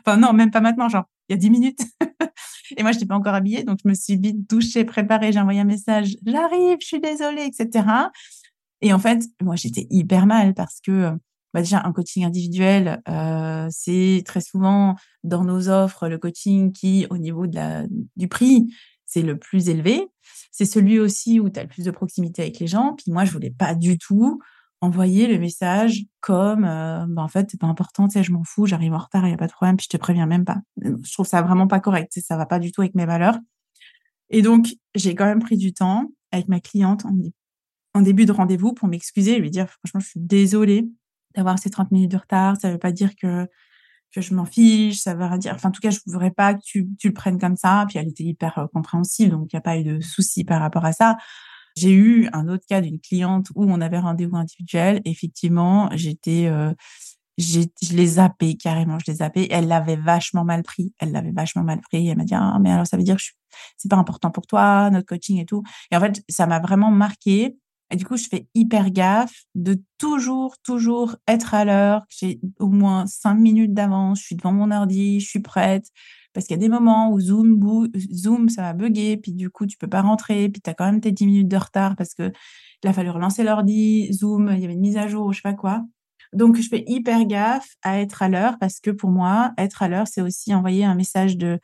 Enfin 0.05 0.17
non, 0.17 0.33
même 0.33 0.51
pas 0.51 0.61
maintenant, 0.61 0.87
genre 0.87 1.05
il 1.27 1.33
y 1.33 1.35
a 1.35 1.37
dix 1.37 1.49
minutes. 1.49 1.81
et 2.77 2.83
moi, 2.83 2.91
je 2.91 2.97
n'étais 2.97 3.07
pas 3.07 3.15
encore 3.15 3.33
habillée, 3.33 3.63
donc 3.63 3.79
je 3.83 3.89
me 3.89 3.95
suis 3.95 4.15
vite 4.15 4.47
douchée, 4.47 4.85
préparée, 4.85 5.31
j'ai 5.31 5.39
envoyé 5.39 5.59
un 5.61 5.65
message, 5.65 6.15
j'arrive, 6.23 6.77
je 6.79 6.85
suis 6.85 7.01
désolée, 7.01 7.41
etc. 7.41 7.87
Et 8.81 8.93
en 8.93 8.99
fait, 8.99 9.23
moi, 9.41 9.55
j'étais 9.55 9.87
hyper 9.89 10.27
mal 10.27 10.53
parce 10.53 10.79
que 10.79 11.11
bah 11.53 11.61
déjà 11.61 11.81
un 11.83 11.91
coaching 11.91 12.23
individuel, 12.23 13.01
euh, 13.09 13.67
c'est 13.71 14.21
très 14.25 14.41
souvent 14.41 14.95
dans 15.23 15.43
nos 15.43 15.67
offres 15.69 16.07
le 16.07 16.19
coaching 16.19 16.71
qui, 16.71 17.07
au 17.09 17.17
niveau 17.17 17.47
de 17.47 17.55
la, 17.55 17.85
du 18.15 18.27
prix, 18.27 18.67
c'est 19.09 19.23
le 19.23 19.37
plus 19.37 19.69
élevé. 19.69 20.07
C'est 20.51 20.65
celui 20.65 20.99
aussi 20.99 21.39
où 21.39 21.49
tu 21.49 21.59
as 21.59 21.63
le 21.63 21.69
plus 21.69 21.83
de 21.83 21.91
proximité 21.91 22.43
avec 22.43 22.59
les 22.59 22.67
gens. 22.67 22.93
Puis 22.95 23.11
moi, 23.11 23.25
je 23.25 23.31
voulais 23.31 23.49
pas 23.49 23.73
du 23.73 23.97
tout 23.97 24.39
envoyer 24.81 25.27
le 25.27 25.39
message 25.39 26.05
comme 26.21 26.63
euh, 26.63 27.05
bah, 27.07 27.21
en 27.21 27.27
fait 27.27 27.49
c'est 27.51 27.59
pas 27.59 27.67
important 27.67 28.07
je 28.09 28.31
m'en 28.31 28.45
fous 28.45 28.65
j'arrive 28.65 28.93
en 28.93 28.97
retard 28.97 29.27
il 29.27 29.31
y 29.31 29.33
a 29.33 29.37
pas 29.37 29.47
de 29.47 29.51
problème 29.51 29.75
puis 29.75 29.83
je 29.91 29.97
te 29.97 30.01
préviens 30.01 30.25
même 30.25 30.45
pas 30.45 30.59
je 30.81 31.11
trouve 31.11 31.27
ça 31.27 31.41
vraiment 31.41 31.67
pas 31.67 31.81
correct 31.81 32.17
ça 32.25 32.37
va 32.37 32.45
pas 32.45 32.59
du 32.59 32.71
tout 32.71 32.79
avec 32.79 32.95
mes 32.95 33.05
valeurs 33.05 33.37
et 34.29 34.41
donc 34.41 34.67
j'ai 34.95 35.15
quand 35.15 35.25
même 35.25 35.41
pris 35.41 35.57
du 35.57 35.73
temps 35.73 36.05
avec 36.31 36.47
ma 36.47 36.61
cliente 36.61 37.05
en, 37.93 38.01
début 38.01 38.25
de 38.25 38.31
rendez-vous 38.31 38.71
pour 38.71 38.87
m'excuser 38.87 39.37
lui 39.39 39.51
dire 39.51 39.67
franchement 39.67 39.99
je 39.99 40.07
suis 40.07 40.19
désolée 40.21 40.87
d'avoir 41.35 41.59
ces 41.59 41.69
30 41.69 41.91
minutes 41.91 42.11
de 42.11 42.17
retard 42.17 42.55
ça 42.55 42.71
veut 42.71 42.77
pas 42.77 42.93
dire 42.93 43.17
que 43.17 43.49
que 44.13 44.21
je 44.21 44.33
m'en 44.33 44.45
fiche 44.45 44.99
ça 44.99 45.13
veut 45.13 45.37
dire 45.37 45.53
enfin 45.55 45.69
en 45.69 45.71
tout 45.71 45.81
cas 45.81 45.91
je 45.91 45.99
voudrais 46.05 46.31
pas 46.31 46.53
que 46.53 46.61
tu, 46.63 46.87
tu 46.97 47.07
le 47.07 47.13
prennes 47.13 47.39
comme 47.39 47.55
ça 47.55 47.85
puis 47.87 47.99
elle 47.99 48.07
était 48.07 48.23
hyper 48.23 48.57
euh, 48.57 48.67
compréhensive 48.73 49.29
donc 49.29 49.51
il 49.51 49.55
y 49.55 49.57
a 49.57 49.61
pas 49.61 49.77
eu 49.77 49.83
de 49.83 49.99
souci 50.01 50.43
par 50.43 50.59
rapport 50.61 50.85
à 50.85 50.93
ça 50.93 51.17
j'ai 51.79 51.91
eu 51.91 52.29
un 52.33 52.47
autre 52.47 52.65
cas 52.67 52.81
d'une 52.81 52.99
cliente 52.99 53.47
où 53.55 53.63
on 53.63 53.79
avait 53.81 53.99
rendez-vous 53.99 54.35
individuel. 54.35 55.01
Effectivement, 55.05 55.89
j'étais, 55.93 56.47
euh, 56.47 56.73
je 57.37 57.61
l'ai 57.93 58.05
zappé 58.05 58.55
carrément, 58.57 58.99
je 58.99 59.09
l'ai 59.09 59.17
zappé. 59.17 59.47
Elle 59.49 59.67
l'avait 59.67 59.95
vachement 59.95 60.43
mal 60.43 60.63
pris. 60.63 60.93
Elle 60.99 61.11
l'avait 61.11 61.31
vachement 61.31 61.63
mal 61.63 61.79
pris. 61.79 62.09
Elle 62.09 62.17
m'a 62.17 62.25
dit 62.25 62.35
ah 62.35 62.57
mais 62.59 62.71
alors 62.71 62.85
ça 62.85 62.97
veut 62.97 63.03
dire 63.03 63.15
que 63.15 63.23
c'est 63.77 63.89
pas 63.89 63.97
important 63.97 64.29
pour 64.31 64.45
toi 64.45 64.89
notre 64.89 65.07
coaching 65.07 65.39
et 65.39 65.45
tout. 65.45 65.63
Et 65.91 65.95
en 65.95 66.01
fait 66.01 66.21
ça 66.29 66.47
m'a 66.47 66.59
vraiment 66.59 66.91
marqué. 66.91 67.57
Et 67.91 67.95
du 67.95 68.05
coup 68.05 68.17
je 68.17 68.27
fais 68.29 68.47
hyper 68.55 68.91
gaffe 68.91 69.43
de 69.55 69.81
toujours 69.97 70.55
toujours 70.63 71.15
être 71.27 71.53
à 71.53 71.65
l'heure. 71.65 72.05
J'ai 72.09 72.39
au 72.59 72.67
moins 72.67 73.05
cinq 73.07 73.35
minutes 73.35 73.73
d'avance. 73.73 74.19
Je 74.19 74.25
suis 74.25 74.35
devant 74.35 74.51
mon 74.51 74.71
ordi, 74.71 75.19
je 75.19 75.27
suis 75.27 75.41
prête 75.41 75.85
parce 76.33 76.45
qu'il 76.45 76.55
y 76.55 76.59
a 76.59 76.61
des 76.61 76.69
moments 76.69 77.11
où 77.11 77.19
Zoom, 77.19 77.89
Zoom, 78.13 78.49
ça 78.49 78.61
va 78.61 78.73
bugger, 78.73 79.17
puis 79.17 79.33
du 79.33 79.49
coup, 79.49 79.65
tu 79.65 79.77
peux 79.77 79.87
pas 79.87 80.01
rentrer, 80.01 80.49
puis 80.49 80.61
tu 80.61 80.69
as 80.69 80.73
quand 80.73 80.85
même 80.85 81.01
tes 81.01 81.11
10 81.11 81.25
minutes 81.25 81.47
de 81.47 81.57
retard 81.57 81.95
parce 81.95 82.13
que 82.13 82.31
il 82.83 82.89
a 82.89 82.93
fallu 82.93 83.09
relancer 83.09 83.43
l'ordi, 83.43 84.13
Zoom, 84.13 84.51
il 84.53 84.59
y 84.61 84.63
avait 84.63 84.73
une 84.73 84.79
mise 84.79 84.97
à 84.97 85.07
jour, 85.07 85.33
je 85.33 85.37
sais 85.37 85.41
pas 85.41 85.53
quoi. 85.53 85.83
Donc, 86.31 86.57
je 86.57 86.67
fais 86.69 86.83
hyper 86.87 87.25
gaffe 87.25 87.75
à 87.81 87.99
être 87.99 88.21
à 88.21 88.29
l'heure 88.29 88.57
parce 88.59 88.79
que 88.79 88.91
pour 88.91 89.09
moi, 89.09 89.51
être 89.57 89.83
à 89.83 89.89
l'heure, 89.89 90.07
c'est 90.07 90.21
aussi 90.21 90.53
envoyer 90.53 90.85
un 90.85 90.95
message 90.95 91.37
de, 91.37 91.59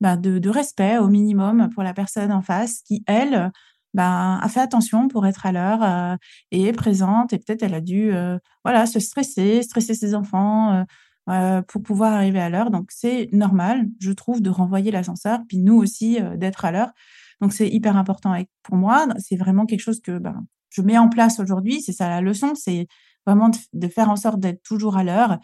bah, 0.00 0.16
de, 0.16 0.48
respect 0.48 0.98
au 0.98 1.08
minimum 1.08 1.70
pour 1.74 1.82
la 1.82 1.94
personne 1.94 2.30
en 2.30 2.42
face 2.42 2.82
qui, 2.82 3.02
elle, 3.06 3.50
bah, 3.94 4.38
a 4.40 4.48
fait 4.48 4.60
attention 4.60 5.08
pour 5.08 5.26
être 5.26 5.46
à 5.46 5.52
l'heure 5.52 5.82
euh, 5.82 6.16
et 6.50 6.64
est 6.64 6.72
présente 6.72 7.32
et 7.32 7.38
peut-être 7.38 7.62
elle 7.62 7.74
a 7.74 7.80
dû 7.80 8.12
euh, 8.12 8.38
voilà 8.64 8.86
se 8.86 9.00
stresser, 9.00 9.62
stresser 9.62 9.94
ses 9.94 10.14
enfants, 10.14 10.74
euh, 10.74 10.84
euh, 11.30 11.62
pour 11.62 11.82
pouvoir 11.82 12.14
arriver 12.14 12.40
à 12.40 12.48
l'heure. 12.50 12.70
Donc, 12.70 12.88
c'est 12.90 13.28
normal, 13.32 13.86
je 14.00 14.10
trouve, 14.10 14.40
de 14.42 14.50
renvoyer 14.50 14.90
l'ascenseur, 14.90 15.40
puis 15.46 15.58
nous 15.58 15.76
aussi 15.76 16.20
euh, 16.20 16.36
d'être 16.36 16.64
à 16.64 16.72
l'heure. 16.72 16.90
Donc, 17.40 17.52
c'est 17.52 17.68
hyper 17.68 17.96
important. 17.96 18.34
Pour 18.64 18.76
moi, 18.76 19.06
c'est 19.18 19.36
vraiment 19.36 19.64
quelque 19.66 19.80
chose 19.80 20.00
que 20.00 20.18
ben, 20.18 20.44
je 20.70 20.82
mets 20.82 20.98
en 20.98 21.08
place 21.08 21.38
aujourd'hui. 21.38 21.82
C'est 21.82 21.92
ça 21.92 22.08
la 22.08 22.20
leçon, 22.20 22.54
c'est 22.56 22.88
vraiment 23.26 23.50
de, 23.72 23.88
faire 23.88 24.10
en 24.10 24.16
sorte 24.16 24.40
d'être 24.40 24.62
toujours 24.62 24.96
à 24.96 25.04
l'heure. 25.04 25.38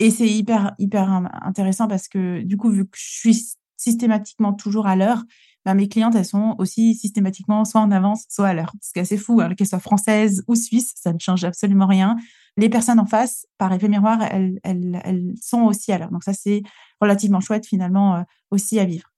Et 0.00 0.10
c'est 0.10 0.28
hyper, 0.28 0.74
hyper 0.78 1.08
intéressant 1.42 1.88
parce 1.88 2.08
que 2.08 2.42
du 2.42 2.56
coup, 2.56 2.70
vu 2.70 2.84
que 2.86 2.96
je 2.98 3.18
suis 3.18 3.54
systématiquement 3.78 4.52
toujours 4.52 4.86
à 4.86 4.96
l'heure, 4.96 5.24
ben, 5.64 5.74
mes 5.74 5.88
clientes, 5.88 6.14
elles 6.14 6.26
sont 6.26 6.54
aussi 6.58 6.94
systématiquement 6.94 7.64
soit 7.64 7.80
en 7.80 7.90
avance, 7.90 8.24
soit 8.28 8.48
à 8.48 8.54
l'heure. 8.54 8.72
C'est 8.82 9.00
assez 9.00 9.16
fou, 9.16 9.40
hein, 9.40 9.54
qu'elles 9.54 9.66
soient 9.66 9.80
françaises 9.80 10.44
ou 10.48 10.54
suisses, 10.54 10.92
ça 10.94 11.14
ne 11.14 11.18
change 11.18 11.44
absolument 11.44 11.86
rien 11.86 12.16
les 12.58 12.68
personnes 12.68 12.98
en 12.98 13.06
face, 13.06 13.46
par 13.56 13.72
effet 13.72 13.88
miroir, 13.88 14.20
elles, 14.20 14.58
elles, 14.64 15.32
sont 15.40 15.62
aussi 15.62 15.92
à 15.92 15.98
l'heure. 15.98 16.10
Donc 16.10 16.24
ça, 16.24 16.32
c'est 16.32 16.62
relativement 17.00 17.40
chouette 17.40 17.64
finalement 17.64 18.16
euh, 18.16 18.22
aussi 18.50 18.80
à 18.80 18.84
vivre. 18.84 19.12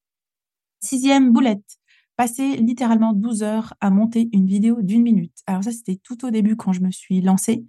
Sixième 0.81 1.33
boulette, 1.33 1.79
passer 2.17 2.57
littéralement 2.57 3.15
12 3.15 3.43
heures 3.43 3.75
à 3.81 3.89
monter 3.89 4.29
une 4.35 4.47
vidéo 4.47 4.83
d'une 4.83 5.03
minute. 5.03 5.39
Alors 5.47 5.65
ça, 5.65 5.73
c'était 5.73 5.99
tout 6.03 6.27
au 6.27 6.31
début 6.31 6.55
quand 6.55 6.73
je 6.75 6.83
me 6.83 6.91
suis 6.91 7.23
lancée 7.23 7.65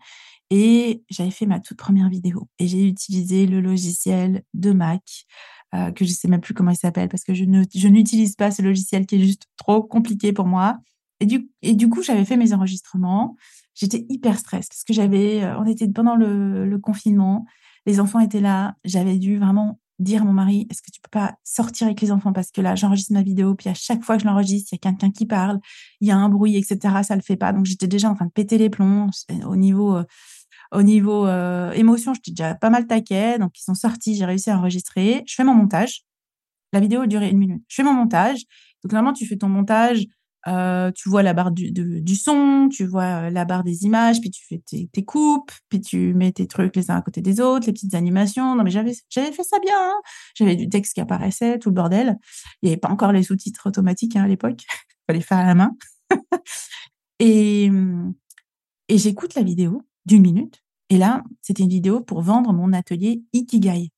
et 0.50 1.04
j'avais 1.10 1.32
fait 1.32 1.46
ma 1.46 1.62
toute 1.62 1.78
première 1.78 2.10
vidéo 2.10 2.50
et 2.60 2.68
j'ai 2.68 2.86
utilisé 2.86 3.48
le 3.48 3.62
logiciel 3.62 4.44
de 4.54 4.74
Mac. 4.74 5.26
Euh, 5.74 5.92
que 5.92 6.04
je 6.04 6.12
sais 6.12 6.28
même 6.28 6.42
plus 6.42 6.54
comment 6.54 6.72
il 6.72 6.78
s'appelle 6.78 7.08
parce 7.08 7.24
que 7.24 7.34
je 7.34 7.46
ne 7.46 7.64
je 7.74 7.88
n'utilise 7.88 8.36
pas 8.36 8.52
ce 8.52 8.62
logiciel 8.62 9.06
qui 9.06 9.16
est 9.16 9.26
juste 9.26 9.48
trop 9.56 9.82
compliqué 9.82 10.34
pour 10.34 10.46
moi. 10.46 10.78
Et 11.22 11.26
du, 11.26 11.50
et 11.62 11.76
du 11.76 11.88
coup, 11.88 12.04
j'avais 12.04 12.26
fait 12.26 12.36
mes 12.36 12.52
enregistrements 12.52 13.38
j'étais 13.74 14.06
hyper 14.10 14.38
stressée 14.38 14.68
parce 14.70 14.84
que 14.84 14.94
j'avais, 14.94 15.44
euh, 15.44 15.58
on 15.60 15.66
était 15.66 15.88
pendant 15.88 16.16
le, 16.16 16.78
confinement, 16.78 17.46
les 17.86 18.00
enfants 18.00 18.20
étaient 18.20 18.42
là, 18.42 18.76
j'avais 18.84 19.18
dû 19.18 19.38
vraiment 19.38 19.80
dire 20.00 20.24
à 20.24 20.26
mon 20.26 20.34
mari, 20.34 20.68
est-ce 20.72 20.82
que 20.82 20.90
tu 20.90 21.00
peux 21.00 21.12
pas 21.12 21.36
sortir 21.44 21.86
avec 21.86 22.02
les 22.02 22.12
enfants? 22.12 22.34
Parce 22.34 22.50
que 22.50 22.60
là, 22.60 22.76
j'enregistre 22.76 23.14
ma 23.14 23.22
vidéo, 23.22 23.54
puis 23.54 23.70
à 23.70 23.76
chaque 23.76 24.04
fois 24.04 24.18
que 24.18 24.24
je 24.24 24.28
l'enregistre, 24.28 24.70
il 24.72 24.76
y 24.76 24.80
a 24.80 24.90
quelqu'un 24.90 25.12
qui 25.12 25.28
parle, 25.28 25.60
il 26.00 26.08
y 26.08 26.12
a 26.12 26.18
un 26.18 26.28
bruit, 26.28 26.58
etc. 26.58 27.04
Ça 27.04 27.16
le 27.16 27.22
fait 27.22 27.36
pas. 27.36 27.54
Donc 27.54 27.66
j'étais 27.66 27.88
déjà 27.88 28.10
en 28.10 28.16
train 28.16 28.26
de 28.26 28.32
péter 28.32 28.58
les 28.58 28.72
plombs 28.72 29.12
au 29.46 29.56
niveau, 29.56 29.96
euh, 29.96 30.04
au 30.72 30.84
niveau 30.84 31.28
euh, 31.28 31.72
émotion, 31.72 32.14
j'étais 32.14 32.32
déjà 32.32 32.56
pas 32.56 32.70
mal 32.70 32.88
taquet. 32.88 33.40
Donc 33.40 33.60
ils 33.60 33.64
sont 33.64 33.76
sortis, 33.76 34.16
j'ai 34.16 34.26
réussi 34.26 34.50
à 34.50 34.58
enregistrer. 34.58 35.24
Je 35.28 35.36
fais 35.36 35.44
mon 35.44 35.54
montage. 35.54 36.04
La 36.74 36.80
vidéo 36.80 37.06
duré 37.06 37.30
une 37.30 37.38
minute. 37.38 37.64
Je 37.68 37.76
fais 37.76 37.84
mon 37.84 37.94
montage. 37.94 38.42
Donc 38.84 38.94
normalement, 38.94 39.14
tu 39.14 39.26
fais 39.26 39.38
ton 39.38 39.50
montage 39.50 40.08
euh, 40.48 40.92
tu 40.94 41.08
vois 41.10 41.22
la 41.22 41.34
barre 41.34 41.52
du, 41.52 42.16
son, 42.16 42.68
tu 42.72 42.86
vois 42.86 43.28
euh, 43.28 43.30
la 43.30 43.46
barre 43.46 43.64
des 43.64 43.84
images, 43.84 44.20
puis 44.22 44.32
tu 44.32 44.44
fais 44.46 44.60
tes, 44.60 45.06
coupes, 45.06 45.52
puis 45.70 45.82
tu 45.82 46.16
mets 46.16 46.32
tes 46.32 46.48
trucs 46.48 46.76
les 46.76 46.90
uns 46.90 46.96
à 46.96 47.02
côté 47.02 47.22
des 47.22 47.40
autres, 47.40 47.68
les 47.68 47.74
petites 47.74 47.94
animations. 47.94 48.56
Non, 48.56 48.64
mais 48.64 48.72
j'avais, 48.72 48.94
j'avais 49.10 49.32
fait 49.32 49.44
ça 49.44 49.60
bien. 49.60 49.76
Hein. 49.78 50.02
j'avais 50.36 50.56
du 50.56 50.68
texte 50.68 50.94
qui 50.96 51.02
apparaissait, 51.02 51.60
tout 51.60 51.70
le 51.70 51.76
bordel. 51.76 52.18
Il 52.62 52.68
n'y 52.68 52.72
avait 52.72 52.80
pas 52.80 52.90
encore 52.90 53.12
les 53.12 53.24
sous-titres 53.24 53.68
automatiques 53.68 54.16
hein, 54.16 54.24
à 54.24 54.28
l'époque. 54.28 54.64
Il 54.64 55.06
fallait 55.08 55.22
faire 55.22 55.38
à 55.38 55.46
la 55.46 55.56
main. 55.56 55.72
et, 57.20 57.70
et 58.88 58.98
j'écoute 58.98 59.36
la 59.36 59.44
vidéo 59.44 59.84
d'une 60.06 60.22
minute. 60.22 60.62
Et 60.90 60.98
là, 60.98 61.24
c'était 61.42 61.64
une 61.64 61.70
vidéo 61.70 62.02
pour 62.02 62.22
vendre 62.22 62.54
mon 62.54 62.74
atelier 62.74 63.24
Ikigai. 63.34 63.92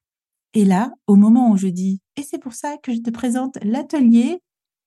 Et 0.54 0.66
là, 0.66 0.94
au 1.08 1.16
moment 1.16 1.52
où 1.52 1.58
je 1.58 1.68
dis, 1.68 2.02
et 2.16 2.24
c'est 2.24 2.38
pour 2.38 2.54
ça 2.54 2.78
que 2.78 2.94
je 2.94 3.00
te 3.00 3.10
présente 3.10 3.58
l'atelier 3.63 4.39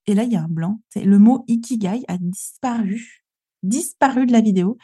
et 0.07 0.15
là, 0.15 0.23
il 0.23 0.33
y 0.33 0.37
a 0.37 0.43
un 0.43 0.49
blanc. 0.49 0.81
Le 0.95 1.19
mot 1.19 1.45
ikigai 1.49 2.03
a 2.09 2.17
disparu, 2.19 3.25
disparu 3.63 4.27
de 4.27 4.33
la 4.33 4.41
vidéo. 4.41 4.79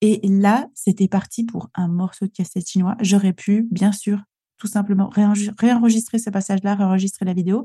Et 0.00 0.20
là, 0.24 0.68
c'était 0.74 1.08
parti 1.08 1.44
pour 1.44 1.70
un 1.74 1.88
morceau 1.88 2.26
de 2.26 2.32
cassette 2.32 2.68
chinois. 2.68 2.96
J'aurais 3.00 3.32
pu, 3.32 3.66
bien 3.70 3.92
sûr, 3.92 4.22
tout 4.58 4.66
simplement 4.66 5.08
réenregistrer 5.08 6.18
ce 6.18 6.30
passage-là, 6.30 6.74
réenregistrer 6.74 7.24
la 7.24 7.32
vidéo. 7.32 7.64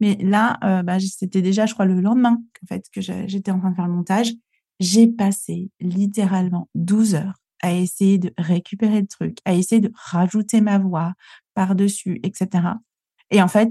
Mais 0.00 0.16
là, 0.20 0.58
euh, 0.64 0.82
bah, 0.82 0.98
c'était 0.98 1.42
déjà, 1.42 1.66
je 1.66 1.74
crois, 1.74 1.84
le 1.84 2.00
lendemain 2.00 2.42
en 2.62 2.66
fait, 2.66 2.86
que 2.92 3.00
j'étais 3.00 3.50
en 3.50 3.60
train 3.60 3.70
de 3.70 3.76
faire 3.76 3.86
le 3.86 3.92
montage. 3.92 4.32
J'ai 4.80 5.06
passé 5.06 5.70
littéralement 5.78 6.70
12 6.74 7.14
heures 7.14 7.34
à 7.62 7.72
essayer 7.72 8.18
de 8.18 8.32
récupérer 8.38 9.00
le 9.00 9.06
truc, 9.06 9.38
à 9.44 9.54
essayer 9.54 9.80
de 9.80 9.92
rajouter 9.94 10.60
ma 10.60 10.78
voix 10.78 11.14
par-dessus, 11.54 12.20
etc. 12.22 12.64
Et 13.30 13.42
en 13.42 13.48
fait, 13.48 13.70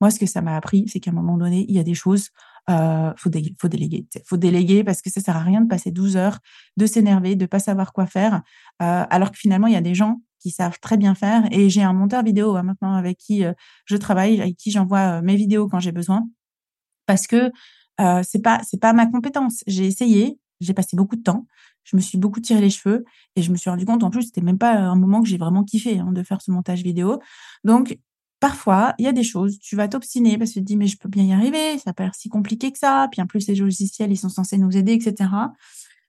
moi, 0.00 0.10
ce 0.10 0.18
que 0.18 0.26
ça 0.26 0.40
m'a 0.40 0.56
appris, 0.56 0.86
c'est 0.88 1.00
qu'à 1.00 1.10
un 1.10 1.14
moment 1.14 1.36
donné, 1.36 1.64
il 1.68 1.74
y 1.74 1.78
a 1.78 1.84
des 1.84 1.94
choses, 1.94 2.30
euh, 2.70 3.12
faut, 3.16 3.30
déléguer. 3.30 4.06
Faut 4.26 4.36
déléguer 4.36 4.84
parce 4.84 5.02
que 5.02 5.10
ça 5.10 5.20
sert 5.20 5.36
à 5.36 5.42
rien 5.42 5.60
de 5.60 5.68
passer 5.68 5.90
12 5.90 6.16
heures, 6.16 6.38
de 6.76 6.86
s'énerver, 6.86 7.36
de 7.36 7.46
pas 7.46 7.58
savoir 7.58 7.92
quoi 7.92 8.06
faire, 8.06 8.42
euh, 8.82 9.04
alors 9.10 9.30
que 9.30 9.38
finalement, 9.38 9.66
il 9.66 9.74
y 9.74 9.76
a 9.76 9.80
des 9.80 9.94
gens 9.94 10.20
qui 10.44 10.50
savent 10.50 10.78
très 10.78 10.98
bien 10.98 11.14
faire. 11.14 11.44
Et 11.50 11.70
j'ai 11.70 11.82
un 11.82 11.94
monteur 11.94 12.22
vidéo 12.22 12.54
hein, 12.54 12.62
maintenant 12.62 12.94
avec 12.94 13.16
qui 13.16 13.44
euh, 13.44 13.54
je 13.86 13.96
travaille, 13.96 14.40
avec 14.40 14.56
qui 14.56 14.70
j'envoie 14.70 15.18
euh, 15.18 15.22
mes 15.22 15.36
vidéos 15.36 15.68
quand 15.68 15.80
j'ai 15.80 15.90
besoin, 15.90 16.28
parce 17.06 17.26
que 17.26 17.50
euh, 18.00 18.22
c'est 18.22 18.42
pas 18.42 18.60
c'est 18.62 18.80
pas 18.80 18.92
ma 18.92 19.06
compétence. 19.06 19.64
J'ai 19.66 19.86
essayé, 19.86 20.38
j'ai 20.60 20.74
passé 20.74 20.96
beaucoup 20.96 21.16
de 21.16 21.22
temps, 21.22 21.46
je 21.84 21.96
me 21.96 22.00
suis 22.00 22.18
beaucoup 22.18 22.40
tiré 22.40 22.60
les 22.60 22.70
cheveux 22.70 23.04
et 23.36 23.42
je 23.42 23.50
me 23.52 23.56
suis 23.56 23.70
rendu 23.70 23.84
compte 23.84 24.02
en 24.02 24.10
plus 24.10 24.24
c'était 24.24 24.40
même 24.40 24.58
pas 24.58 24.74
un 24.74 24.96
moment 24.96 25.22
que 25.22 25.28
j'ai 25.28 25.38
vraiment 25.38 25.64
kiffé 25.64 25.98
hein, 25.98 26.12
de 26.12 26.22
faire 26.22 26.40
ce 26.42 26.50
montage 26.50 26.82
vidéo. 26.82 27.20
Donc 27.62 27.98
parfois, 28.40 28.94
il 28.98 29.06
y 29.06 29.08
a 29.08 29.12
des 29.12 29.22
choses, 29.22 29.58
tu 29.58 29.74
vas 29.74 29.88
t'obstiner 29.88 30.36
parce 30.36 30.50
que 30.50 30.54
tu 30.54 30.60
te 30.60 30.66
dis, 30.66 30.76
mais 30.76 30.86
je 30.86 30.98
peux 30.98 31.08
bien 31.08 31.24
y 31.24 31.32
arriver, 31.32 31.78
ça 31.78 31.84
n'a 31.86 31.94
pas 31.94 32.10
si 32.12 32.28
compliqué 32.28 32.72
que 32.72 32.78
ça. 32.78 33.08
Puis 33.10 33.22
en 33.22 33.26
plus, 33.26 33.48
les 33.48 33.54
logiciels, 33.54 34.12
ils 34.12 34.18
sont 34.18 34.28
censés 34.28 34.58
nous 34.58 34.76
aider, 34.76 34.92
etc. 34.92 35.30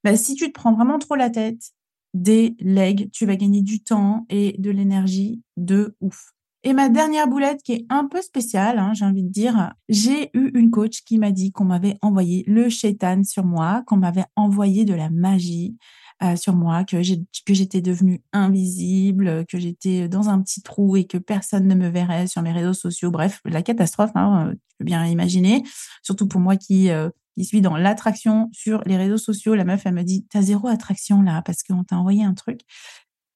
Ben, 0.03 0.17
si 0.17 0.35
tu 0.35 0.47
te 0.47 0.51
prends 0.51 0.73
vraiment 0.73 0.99
trop 0.99 1.15
la 1.15 1.29
tête, 1.29 1.71
des 2.13 2.55
legs, 2.59 3.09
tu 3.11 3.25
vas 3.25 3.35
gagner 3.35 3.61
du 3.61 3.83
temps 3.83 4.25
et 4.29 4.55
de 4.57 4.69
l'énergie 4.69 5.41
de 5.55 5.95
ouf. 6.01 6.34
Et 6.67 6.73
ma 6.73 6.89
dernière 6.89 7.27
boulette 7.27 7.61
qui 7.61 7.73
est 7.73 7.85
un 7.89 8.07
peu 8.07 8.23
spéciale, 8.23 8.79
hein, 8.79 8.93
j'ai 8.95 9.05
envie 9.05 9.21
de 9.21 9.29
dire, 9.29 9.71
j'ai 9.87 10.31
eu 10.33 10.49
une 10.55 10.71
coach 10.71 11.03
qui 11.03 11.19
m'a 11.19 11.31
dit 11.31 11.51
qu'on 11.51 11.63
m'avait 11.63 11.99
envoyé 12.01 12.43
le 12.47 12.69
shaitan 12.69 13.23
sur 13.23 13.45
moi, 13.45 13.83
qu'on 13.85 13.97
m'avait 13.97 14.25
envoyé 14.35 14.83
de 14.83 14.95
la 14.95 15.11
magie, 15.11 15.77
euh, 16.23 16.35
sur 16.35 16.55
moi, 16.55 16.83
que 16.83 17.03
j'étais 17.03 17.81
devenue 17.81 18.23
invisible, 18.33 19.45
que 19.45 19.59
j'étais 19.59 20.07
dans 20.07 20.29
un 20.29 20.41
petit 20.41 20.63
trou 20.63 20.97
et 20.97 21.05
que 21.05 21.19
personne 21.19 21.67
ne 21.67 21.75
me 21.75 21.87
verrait 21.87 22.25
sur 22.25 22.41
mes 22.41 22.51
réseaux 22.51 22.73
sociaux. 22.73 23.11
Bref, 23.11 23.41
la 23.45 23.61
catastrophe, 23.61 24.11
hein, 24.15 24.47
euh, 24.47 24.53
tu 24.53 24.75
peux 24.79 24.85
bien 24.85 25.05
imaginer. 25.05 25.61
Surtout 26.01 26.27
pour 26.27 26.41
moi 26.41 26.55
qui, 26.55 26.89
euh, 26.89 27.11
qui 27.37 27.45
suis 27.45 27.61
dans 27.61 27.77
l'attraction 27.77 28.49
sur 28.53 28.81
les 28.87 28.97
réseaux 28.97 29.17
sociaux. 29.17 29.53
La 29.53 29.65
meuf, 29.65 29.85
elle 29.85 29.93
me 29.93 30.03
dit, 30.03 30.25
t'as 30.31 30.41
zéro 30.41 30.67
attraction 30.67 31.21
là 31.21 31.43
parce 31.43 31.61
qu'on 31.61 31.83
t'a 31.83 31.97
envoyé 31.97 32.23
un 32.23 32.33
truc. 32.33 32.61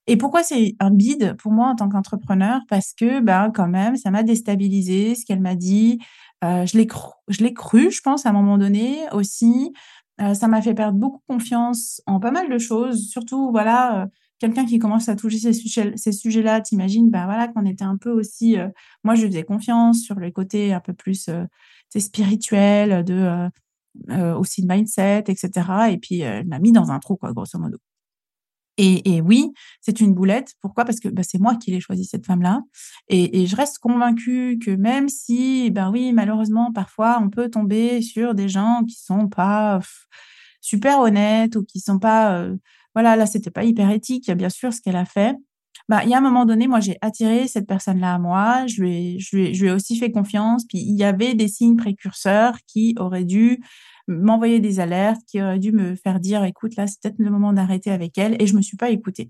Et 0.09 0.17
pourquoi 0.17 0.43
c'est 0.43 0.75
un 0.79 0.91
bide 0.91 1.35
pour 1.37 1.51
moi 1.51 1.67
en 1.67 1.75
tant 1.75 1.87
qu'entrepreneur? 1.87 2.61
Parce 2.67 2.93
que, 2.93 3.21
ben, 3.21 3.51
quand 3.53 3.67
même, 3.67 3.95
ça 3.95 4.09
m'a 4.11 4.23
déstabilisé 4.23 5.13
ce 5.15 5.23
qu'elle 5.25 5.39
m'a 5.39 5.55
dit. 5.55 5.99
je 6.41 6.77
l'ai 6.77 6.87
cru, 6.87 7.11
je 7.27 7.43
l'ai 7.43 7.53
cru, 7.53 7.91
je 7.91 8.01
pense, 8.01 8.25
à 8.25 8.29
un 8.29 8.33
moment 8.33 8.57
donné 8.57 8.97
aussi. 9.11 9.71
Euh, 10.21 10.33
ça 10.33 10.47
m'a 10.47 10.61
fait 10.61 10.73
perdre 10.73 10.97
beaucoup 10.97 11.21
confiance 11.27 12.01
en 12.05 12.19
pas 12.19 12.31
mal 12.31 12.49
de 12.49 12.57
choses, 12.57 13.07
surtout 13.09 13.51
voilà. 13.51 14.03
Euh, 14.03 14.07
quelqu'un 14.39 14.65
qui 14.65 14.79
commence 14.79 15.09
à 15.09 15.15
toucher 15.15 15.53
ces 15.53 16.11
sujets-là, 16.11 16.61
t'imagines, 16.61 17.09
bah 17.09 17.25
voilà, 17.25 17.47
qu'on 17.49 17.65
était 17.65 17.83
un 17.83 17.97
peu 17.97 18.09
aussi, 18.09 18.55
moi 19.03 19.15
je 19.15 19.27
faisais 19.27 19.43
confiance 19.43 19.99
sur 20.01 20.15
le 20.15 20.31
côté 20.31 20.71
un 20.71 20.79
peu 20.79 20.93
plus 20.93 21.29
spirituel, 21.97 23.03
de 23.03 23.49
aussi 24.37 24.61
de 24.61 24.67
mindset, 24.73 25.25
etc. 25.27 25.51
Et 25.91 25.97
puis 25.97 26.21
elle 26.21 26.47
m'a 26.47 26.59
mis 26.59 26.71
dans 26.71 26.89
un 26.89 26.99
trou, 26.99 27.17
quoi, 27.17 27.33
grosso 27.33 27.59
modo. 27.59 27.79
Et, 28.81 29.19
oui, 29.19 29.51
c'est 29.81 29.99
une 29.99 30.13
boulette. 30.13 30.53
Pourquoi? 30.61 30.85
Parce 30.85 31.01
que 31.01 31.09
bah, 31.09 31.21
c'est 31.23 31.37
moi 31.37 31.57
qui 31.57 31.71
l'ai 31.71 31.81
choisi 31.81 32.05
cette 32.05 32.25
femme-là. 32.25 32.61
Et, 33.09 33.45
je 33.45 33.55
reste 33.55 33.79
convaincue 33.79 34.57
que 34.63 34.71
même 34.71 35.09
si, 35.09 35.69
ben 35.69 35.91
oui, 35.91 36.13
malheureusement, 36.13 36.71
parfois, 36.71 37.19
on 37.21 37.29
peut 37.29 37.49
tomber 37.49 38.01
sur 38.01 38.33
des 38.33 38.47
gens 38.47 38.83
qui 38.87 38.95
sont 38.95 39.27
pas 39.27 39.81
super 40.61 40.99
honnêtes 40.99 41.57
ou 41.57 41.63
qui 41.63 41.81
sont 41.81 41.99
pas, 41.99 42.37
euh, 42.37 42.55
voilà, 42.95 43.17
là, 43.17 43.25
c'était 43.25 43.51
pas 43.51 43.65
hyper 43.65 43.89
éthique. 43.91 44.31
Bien 44.31 44.49
sûr 44.49 44.73
ce 44.73 44.79
qu'elle 44.79 44.95
a 44.95 45.05
fait. 45.05 45.35
Bah, 45.89 46.03
il 46.05 46.09
y 46.09 46.13
a 46.13 46.17
un 46.17 46.21
moment 46.21 46.45
donné, 46.45 46.67
moi, 46.67 46.79
j'ai 46.79 46.97
attiré 47.01 47.47
cette 47.47 47.67
personne-là 47.67 48.13
à 48.15 48.19
moi. 48.19 48.65
Je 48.67 48.81
lui, 48.81 49.15
ai, 49.15 49.19
je, 49.19 49.35
lui 49.35 49.53
je 49.53 49.63
lui 49.63 49.69
ai 49.69 49.73
aussi 49.73 49.97
fait 49.97 50.11
confiance. 50.11 50.63
Puis 50.65 50.79
il 50.79 50.95
y 50.97 51.03
avait 51.03 51.33
des 51.33 51.49
signes 51.49 51.75
précurseurs 51.75 52.55
qui 52.65 52.95
auraient 52.97 53.25
dû 53.25 53.59
m'envoyer 54.09 54.59
des 54.59 54.79
alertes, 54.79 55.21
qui 55.27 55.41
auraient 55.41 55.59
dû 55.59 55.71
me 55.71 55.95
faire 55.95 56.19
dire, 56.19 56.43
écoute, 56.43 56.75
là, 56.75 56.87
c'est 56.87 57.01
peut-être 57.01 57.19
le 57.19 57.29
moment 57.29 57.53
d'arrêter 57.53 57.91
avec 57.91 58.17
elle. 58.17 58.41
Et 58.41 58.47
je 58.47 58.55
me 58.55 58.61
suis 58.61 58.77
pas 58.77 58.89
écoutée. 58.89 59.29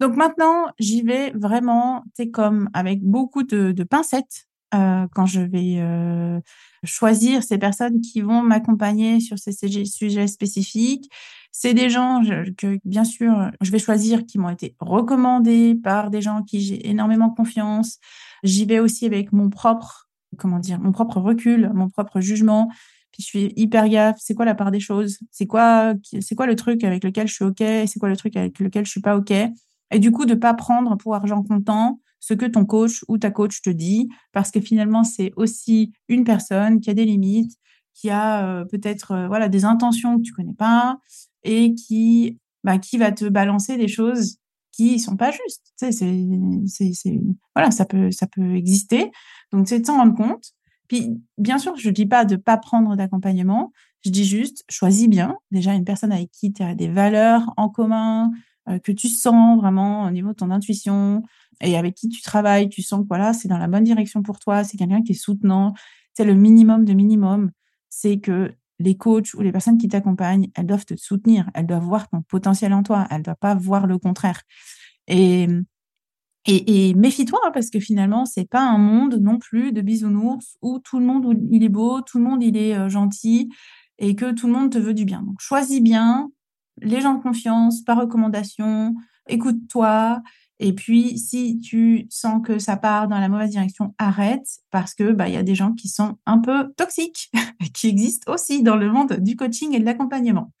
Donc 0.00 0.16
maintenant, 0.16 0.66
j'y 0.78 1.02
vais 1.02 1.30
vraiment, 1.32 2.04
c'est 2.14 2.30
comme 2.30 2.70
avec 2.72 3.02
beaucoup 3.02 3.42
de, 3.42 3.72
de 3.72 3.84
pincettes 3.84 4.46
euh, 4.72 5.06
quand 5.14 5.26
je 5.26 5.40
vais 5.40 5.76
euh, 5.78 6.40
choisir 6.84 7.42
ces 7.42 7.58
personnes 7.58 8.00
qui 8.00 8.20
vont 8.20 8.42
m'accompagner 8.42 9.20
sur 9.20 9.38
ces 9.38 9.52
sujets 9.52 10.26
spécifiques. 10.28 11.10
C'est 11.52 11.74
des 11.74 11.90
gens 11.90 12.22
que, 12.56 12.78
bien 12.84 13.02
sûr, 13.04 13.50
je 13.60 13.70
vais 13.72 13.80
choisir 13.80 14.24
qui 14.24 14.38
m'ont 14.38 14.50
été 14.50 14.76
recommandés 14.78 15.74
par 15.74 16.10
des 16.10 16.22
gens 16.22 16.44
qui 16.44 16.60
j'ai 16.60 16.88
énormément 16.88 17.30
confiance. 17.30 17.98
J'y 18.44 18.64
vais 18.64 18.78
aussi 18.78 19.06
avec 19.06 19.32
mon 19.32 19.50
propre, 19.50 20.08
comment 20.38 20.60
dire, 20.60 20.78
mon 20.78 20.92
propre 20.92 21.18
recul, 21.20 21.70
mon 21.74 21.88
propre 21.88 22.20
jugement. 22.20 22.70
Puis 23.12 23.22
je 23.22 23.30
fais 23.30 23.52
hyper 23.56 23.88
gaffe. 23.88 24.16
C'est 24.18 24.34
quoi 24.34 24.44
la 24.44 24.54
part 24.54 24.70
des 24.70 24.80
choses? 24.80 25.18
C'est 25.30 25.46
quoi, 25.46 25.94
c'est 26.20 26.34
quoi 26.34 26.46
le 26.46 26.56
truc 26.56 26.84
avec 26.84 27.04
lequel 27.04 27.28
je 27.28 27.34
suis 27.34 27.44
ok? 27.44 27.58
C'est 27.58 27.98
quoi 27.98 28.08
le 28.08 28.16
truc 28.16 28.36
avec 28.36 28.58
lequel 28.58 28.86
je 28.86 28.90
suis 28.90 29.00
pas 29.00 29.16
ok? 29.16 29.32
Et 29.92 29.98
du 29.98 30.12
coup, 30.12 30.24
de 30.24 30.34
pas 30.34 30.54
prendre 30.54 30.96
pour 30.96 31.14
argent 31.14 31.42
comptant 31.42 32.00
ce 32.20 32.34
que 32.34 32.46
ton 32.46 32.64
coach 32.64 33.02
ou 33.08 33.18
ta 33.18 33.30
coach 33.30 33.62
te 33.62 33.70
dit, 33.70 34.08
parce 34.32 34.50
que 34.50 34.60
finalement, 34.60 35.04
c'est 35.04 35.32
aussi 35.36 35.92
une 36.08 36.24
personne 36.24 36.80
qui 36.80 36.90
a 36.90 36.94
des 36.94 37.06
limites, 37.06 37.58
qui 37.94 38.10
a 38.10 38.46
euh, 38.46 38.64
peut-être 38.64 39.12
euh, 39.12 39.28
voilà 39.28 39.48
des 39.48 39.64
intentions 39.64 40.18
que 40.18 40.22
tu 40.22 40.32
connais 40.32 40.54
pas 40.54 40.98
et 41.42 41.74
qui 41.74 42.38
bah, 42.64 42.78
qui 42.78 42.98
va 42.98 43.10
te 43.12 43.24
balancer 43.26 43.76
des 43.76 43.88
choses 43.88 44.36
qui 44.72 45.00
sont 45.00 45.16
pas 45.16 45.30
justes. 45.30 45.72
Tu 45.78 45.92
sais, 45.92 46.92
c'est 46.92 47.20
voilà, 47.54 47.70
ça 47.70 47.84
peut 47.84 48.10
ça 48.10 48.26
peut 48.26 48.54
exister. 48.54 49.10
Donc 49.52 49.68
c'est 49.68 49.80
de 49.80 49.86
s'en 49.86 49.96
rendre 49.96 50.14
compte 50.14 50.52
puis, 50.90 51.22
bien 51.38 51.58
sûr, 51.58 51.76
je 51.76 51.88
ne 51.88 51.94
dis 51.94 52.04
pas 52.04 52.24
de 52.24 52.34
ne 52.34 52.40
pas 52.40 52.56
prendre 52.56 52.96
d'accompagnement. 52.96 53.72
Je 54.04 54.10
dis 54.10 54.24
juste, 54.24 54.64
choisis 54.68 55.08
bien. 55.08 55.36
Déjà, 55.52 55.72
une 55.72 55.84
personne 55.84 56.10
avec 56.10 56.32
qui 56.32 56.52
tu 56.52 56.64
as 56.64 56.74
des 56.74 56.88
valeurs 56.88 57.54
en 57.56 57.68
commun, 57.68 58.32
euh, 58.68 58.80
que 58.80 58.90
tu 58.90 59.06
sens 59.06 59.56
vraiment 59.60 60.06
au 60.06 60.10
niveau 60.10 60.30
de 60.30 60.34
ton 60.34 60.50
intuition 60.50 61.22
et 61.60 61.76
avec 61.76 61.94
qui 61.94 62.08
tu 62.08 62.20
travailles, 62.22 62.68
tu 62.68 62.82
sens 62.82 63.02
que 63.02 63.06
voilà, 63.06 63.32
c'est 63.32 63.46
dans 63.46 63.56
la 63.56 63.68
bonne 63.68 63.84
direction 63.84 64.24
pour 64.24 64.40
toi, 64.40 64.64
c'est 64.64 64.78
quelqu'un 64.78 65.00
qui 65.02 65.12
est 65.12 65.14
soutenant. 65.14 65.74
C'est 66.12 66.24
le 66.24 66.34
minimum 66.34 66.84
de 66.84 66.92
minimum, 66.92 67.52
c'est 67.88 68.18
que 68.18 68.52
les 68.80 68.96
coachs 68.96 69.32
ou 69.34 69.42
les 69.42 69.52
personnes 69.52 69.78
qui 69.78 69.86
t'accompagnent, 69.86 70.50
elles 70.56 70.66
doivent 70.66 70.86
te 70.86 70.96
soutenir, 70.96 71.48
elles 71.54 71.68
doivent 71.68 71.84
voir 71.84 72.08
ton 72.08 72.22
potentiel 72.22 72.72
en 72.72 72.82
toi, 72.82 73.06
elles 73.12 73.18
ne 73.18 73.22
doivent 73.22 73.36
pas 73.36 73.54
voir 73.54 73.86
le 73.86 73.96
contraire. 73.98 74.42
Et 75.06 75.46
et, 76.46 76.94
méfie-toi 76.94 77.38
hein, 77.44 77.50
parce 77.52 77.70
que 77.70 77.80
finalement, 77.80 78.24
c'est 78.24 78.48
pas 78.48 78.62
un 78.62 78.78
monde 78.78 79.16
non 79.20 79.38
plus 79.38 79.72
de 79.72 79.82
bisounours 79.82 80.56
où 80.62 80.78
tout 80.78 80.98
le 80.98 81.04
monde 81.04 81.38
il 81.50 81.62
est 81.62 81.68
beau, 81.68 82.00
tout 82.00 82.18
le 82.18 82.24
monde 82.24 82.42
il 82.42 82.56
est 82.56 82.74
euh, 82.74 82.88
gentil 82.88 83.50
et 83.98 84.14
que 84.16 84.32
tout 84.32 84.46
le 84.46 84.54
monde 84.54 84.72
te 84.72 84.78
veut 84.78 84.94
du 84.94 85.04
bien. 85.04 85.22
Donc 85.22 85.36
choisis 85.40 85.80
bien 85.80 86.30
les 86.82 87.00
gens 87.00 87.14
de 87.14 87.22
confiance, 87.22 87.82
par 87.82 87.98
recommandation, 87.98 88.94
écoute-toi. 89.28 90.22
Et 90.62 90.74
puis, 90.74 91.18
si 91.18 91.58
tu 91.58 92.06
sens 92.10 92.42
que 92.44 92.58
ça 92.58 92.76
part 92.76 93.08
dans 93.08 93.18
la 93.18 93.28
mauvaise 93.28 93.50
direction, 93.50 93.94
arrête 93.98 94.46
parce 94.70 94.94
que 94.94 95.12
bah 95.12 95.28
y 95.28 95.36
a 95.36 95.42
des 95.42 95.54
gens 95.54 95.72
qui 95.72 95.88
sont 95.88 96.16
un 96.26 96.38
peu 96.38 96.72
toxiques, 96.76 97.30
qui 97.74 97.88
existent 97.88 98.32
aussi 98.32 98.62
dans 98.62 98.76
le 98.76 98.90
monde 98.90 99.14
du 99.20 99.36
coaching 99.36 99.74
et 99.74 99.80
de 99.80 99.84
l'accompagnement. 99.84 100.52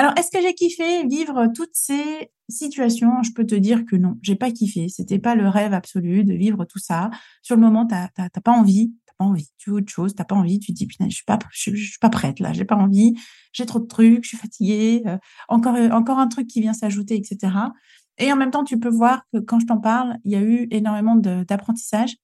Alors, 0.00 0.14
est-ce 0.16 0.30
que 0.30 0.40
j'ai 0.40 0.54
kiffé 0.54 1.06
vivre 1.06 1.48
toutes 1.54 1.74
ces 1.74 2.30
situations? 2.48 3.22
Je 3.22 3.32
peux 3.32 3.44
te 3.44 3.54
dire 3.54 3.84
que 3.84 3.96
non, 3.96 4.16
j'ai 4.22 4.34
pas 4.34 4.50
kiffé. 4.50 4.88
C'était 4.88 5.18
pas 5.18 5.34
le 5.34 5.46
rêve 5.46 5.74
absolu 5.74 6.24
de 6.24 6.32
vivre 6.32 6.64
tout 6.64 6.78
ça. 6.78 7.10
Sur 7.42 7.54
le 7.54 7.60
moment, 7.60 7.86
t'as 7.86 8.08
pas 8.42 8.50
envie, 8.50 8.94
t'as 9.04 9.12
pas 9.18 9.26
envie. 9.26 9.50
Tu 9.58 9.68
veux 9.68 9.76
autre 9.76 9.92
chose, 9.92 10.14
t'as 10.14 10.24
pas 10.24 10.36
envie. 10.36 10.58
Tu 10.58 10.72
te 10.72 10.78
dis, 10.78 10.86
putain, 10.86 11.06
je 11.10 11.16
suis 11.16 11.24
pas, 11.26 11.38
je, 11.52 11.74
suis 11.74 11.98
pas 12.00 12.08
prête 12.08 12.40
là. 12.40 12.54
J'ai 12.54 12.64
pas 12.64 12.76
envie. 12.76 13.12
J'ai 13.52 13.66
trop 13.66 13.78
de 13.78 13.84
trucs. 13.84 14.24
Je 14.24 14.28
suis 14.28 14.38
fatiguée. 14.38 15.02
Euh, 15.04 15.18
encore, 15.48 15.76
encore 15.92 16.18
un 16.18 16.28
truc 16.28 16.46
qui 16.46 16.62
vient 16.62 16.72
s'ajouter, 16.72 17.16
etc. 17.16 17.52
Et 18.16 18.32
en 18.32 18.36
même 18.36 18.50
temps, 18.50 18.64
tu 18.64 18.80
peux 18.80 18.88
voir 18.88 19.24
que 19.34 19.38
quand 19.40 19.60
je 19.60 19.66
t'en 19.66 19.80
parle, 19.80 20.16
il 20.24 20.32
y 20.32 20.36
a 20.36 20.40
eu 20.40 20.66
énormément 20.70 21.16
d'apprentissage. 21.16 22.16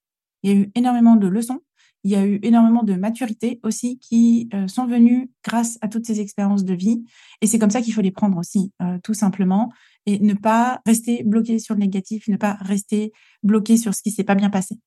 Il 0.43 0.51
y 0.51 0.55
a 0.55 0.57
eu 0.57 0.73
énormément 0.77 1.17
de 1.17 1.27
leçons 1.29 1.61
il 2.07 2.11
y 2.11 2.15
a 2.15 2.25
eu 2.25 2.39
énormément 2.45 2.85
de 2.85 2.95
maturité 2.95 3.59
aussi 3.65 3.99
qui 3.99 4.49
euh, 4.55 4.69
sont 4.69 4.87
venues 4.87 5.29
grâce 5.45 5.77
à 5.81 5.89
toutes 5.89 6.07
ces 6.07 6.21
expériences 6.21 6.65
de 6.65 6.73
vie. 6.73 7.05
Et 7.43 7.49
c'est 7.49 7.59
comme 7.59 7.71
ça 7.71 7.83
qu'il 7.83 7.93
faut 7.93 8.01
les 8.01 8.13
prendre 8.13 8.39
aussi, 8.39 8.73
euh, 8.81 8.99
tout 9.03 9.13
simplement, 9.13 9.73
et 10.07 10.21
ne 10.21 10.35
pas 10.35 10.81
rester 10.87 11.25
bloqué 11.25 11.59
sur 11.59 11.75
le 11.75 11.81
négatif, 11.81 12.29
ne 12.29 12.37
pas 12.37 12.59
rester 12.61 13.13
bloqué 13.43 13.77
sur 13.77 13.93
ce 13.93 14.03
qui 14.05 14.13
s'est 14.13 14.23
pas 14.23 14.37
bien 14.37 14.51
passé. 14.51 14.79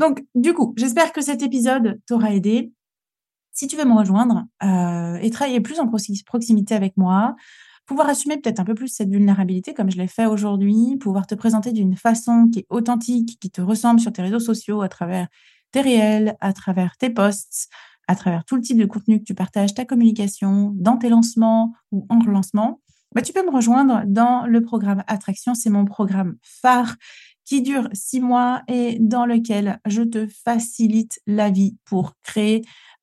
Donc, 0.00 0.24
du 0.34 0.54
coup, 0.54 0.72
j'espère 0.78 1.12
que 1.12 1.20
cet 1.20 1.42
épisode 1.42 2.00
t'aura 2.06 2.32
aidé. 2.32 2.72
Si 3.52 3.66
tu 3.66 3.76
veux 3.76 3.84
me 3.84 3.94
rejoindre 3.94 4.46
euh, 4.62 5.16
et 5.16 5.28
travailler 5.28 5.60
plus 5.60 5.78
en 5.78 5.86
proximité 5.86 6.74
avec 6.74 6.96
moi, 6.96 7.36
pouvoir 7.84 8.08
assumer 8.08 8.38
peut-être 8.38 8.60
un 8.60 8.64
peu 8.64 8.74
plus 8.74 8.88
cette 8.88 9.10
vulnérabilité 9.10 9.74
comme 9.74 9.90
je 9.90 9.98
l'ai 9.98 10.08
fait 10.08 10.24
aujourd'hui, 10.24 10.96
pouvoir 10.98 11.26
te 11.26 11.34
présenter 11.34 11.72
d'une 11.72 11.96
façon 11.96 12.48
qui 12.50 12.60
est 12.60 12.66
authentique, 12.70 13.38
qui 13.38 13.50
te 13.50 13.60
ressemble 13.60 14.00
sur 14.00 14.10
tes 14.10 14.22
réseaux 14.22 14.40
sociaux 14.40 14.80
à 14.80 14.88
travers 14.88 15.28
à 16.40 16.52
travers 16.52 16.96
tes 16.96 17.10
posts, 17.10 17.68
à 18.08 18.14
travers 18.14 18.44
tout 18.44 18.56
le 18.56 18.62
type 18.62 18.78
de 18.78 18.86
contenu 18.86 19.18
que 19.18 19.24
tu 19.24 19.34
partages, 19.34 19.74
ta 19.74 19.84
communication, 19.84 20.72
dans 20.74 20.96
tes 20.96 21.08
lancements 21.08 21.74
ou 21.92 22.06
en 22.08 22.18
relancement, 22.20 22.80
bah, 23.14 23.22
tu 23.22 23.32
peux 23.32 23.44
me 23.44 23.50
rejoindre 23.50 24.02
dans 24.06 24.46
le 24.46 24.60
programme 24.60 25.02
Attraction. 25.06 25.54
C'est 25.54 25.70
mon 25.70 25.84
programme 25.84 26.36
phare 26.42 26.96
qui 27.44 27.62
dure 27.62 27.88
six 27.92 28.20
mois 28.20 28.62
et 28.68 28.98
dans 29.00 29.26
lequel 29.26 29.80
je 29.86 30.02
te 30.02 30.26
facilite 30.26 31.20
la 31.26 31.50
vie 31.50 31.76
pour 31.84 32.14
créer 32.22 32.62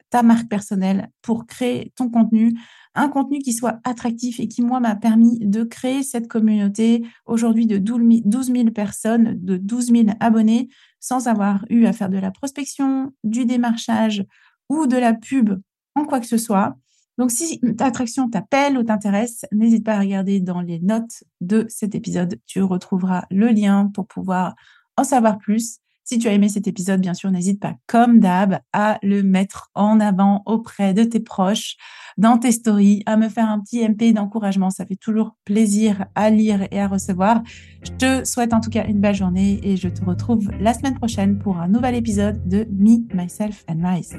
ta 0.09 0.21
marque 0.21 0.47
personnelle, 0.47 1.09
pour 1.23 1.47
créer 1.47 1.91
ton 1.95 2.09
contenu, 2.09 2.53
un 2.93 3.09
contenu 3.09 3.39
qui 3.39 3.53
soit 3.53 3.79
attractif 3.83 4.39
et 4.39 4.47
qui, 4.47 4.61
moi, 4.61 4.79
m'a 4.79 4.95
permis 4.95 5.39
de 5.39 5.63
créer 5.63 6.03
cette 6.03 6.27
communauté 6.27 7.03
aujourd'hui 7.25 7.65
de 7.65 7.79
12 7.79 8.51
000 8.51 8.69
personnes, 8.69 9.39
de 9.43 9.57
12 9.57 9.87
000 9.87 10.03
abonnés, 10.19 10.69
sans 11.03 11.27
avoir 11.27 11.65
eu 11.69 11.85
à 11.85 11.91
faire 11.91 12.07
de 12.07 12.17
la 12.17 12.31
prospection, 12.31 13.11
du 13.25 13.43
démarchage 13.43 14.25
ou 14.69 14.87
de 14.87 14.95
la 14.95 15.13
pub 15.13 15.53
en 15.95 16.05
quoi 16.05 16.21
que 16.21 16.25
ce 16.25 16.37
soit. 16.37 16.77
Donc, 17.17 17.29
si 17.29 17.59
ta 17.77 17.87
attraction 17.87 18.29
t'appelle 18.29 18.77
ou 18.77 18.83
t'intéresse, 18.83 19.43
n'hésite 19.51 19.83
pas 19.83 19.95
à 19.95 19.99
regarder 19.99 20.39
dans 20.39 20.61
les 20.61 20.79
notes 20.79 21.25
de 21.41 21.65
cet 21.67 21.93
épisode. 21.93 22.39
Tu 22.45 22.61
retrouveras 22.61 23.25
le 23.29 23.47
lien 23.49 23.91
pour 23.93 24.07
pouvoir 24.07 24.55
en 24.95 25.03
savoir 25.03 25.39
plus. 25.39 25.79
Si 26.05 26.19
tu 26.19 26.27
as 26.27 26.33
aimé 26.33 26.49
cet 26.49 26.67
épisode, 26.67 26.99
bien 26.99 27.13
sûr, 27.13 27.31
n'hésite 27.31 27.61
pas, 27.61 27.75
comme 27.87 28.19
d'hab, 28.19 28.59
à 28.73 28.99
le 29.03 29.23
mettre 29.23 29.71
en 29.73 30.01
avant 30.01 30.43
auprès 30.45 30.93
de 30.93 31.05
tes 31.05 31.21
proches, 31.21 31.77
dans 32.17 32.37
tes 32.37 32.51
stories, 32.51 33.03
à 33.05 33.15
me 33.15 33.29
faire 33.29 33.49
un 33.49 33.61
petit 33.61 33.87
MP 33.87 34.13
d'encouragement. 34.13 34.69
Ça 34.69 34.85
fait 34.85 34.97
toujours 34.97 35.37
plaisir 35.45 36.05
à 36.13 36.29
lire 36.29 36.67
et 36.71 36.81
à 36.81 36.87
recevoir. 36.87 37.41
Je 37.83 37.91
te 37.91 38.25
souhaite 38.25 38.53
en 38.53 38.59
tout 38.59 38.69
cas 38.69 38.85
une 38.85 38.99
belle 38.99 39.15
journée 39.15 39.61
et 39.63 39.77
je 39.77 39.87
te 39.87 40.03
retrouve 40.03 40.51
la 40.59 40.73
semaine 40.73 40.95
prochaine 40.95 41.39
pour 41.39 41.57
un 41.57 41.69
nouvel 41.69 41.95
épisode 41.95 42.45
de 42.47 42.67
Me, 42.69 42.97
Myself 43.13 43.63
and 43.69 43.79
Rise. 43.81 44.13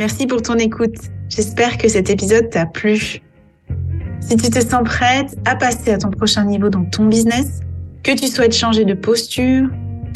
Merci 0.00 0.26
pour 0.26 0.42
ton 0.42 0.56
écoute. 0.56 0.96
J'espère 1.28 1.78
que 1.78 1.88
cet 1.88 2.10
épisode 2.10 2.50
t'a 2.50 2.66
plu. 2.66 3.22
Si 4.20 4.36
tu 4.36 4.50
te 4.50 4.60
sens 4.60 4.82
prête 4.84 5.38
à 5.44 5.54
passer 5.54 5.92
à 5.92 5.98
ton 5.98 6.10
prochain 6.10 6.44
niveau 6.44 6.68
dans 6.68 6.84
ton 6.84 7.06
business, 7.06 7.60
que 8.02 8.12
tu 8.12 8.26
souhaites 8.26 8.54
changer 8.54 8.84
de 8.84 8.94
posture, 8.94 9.68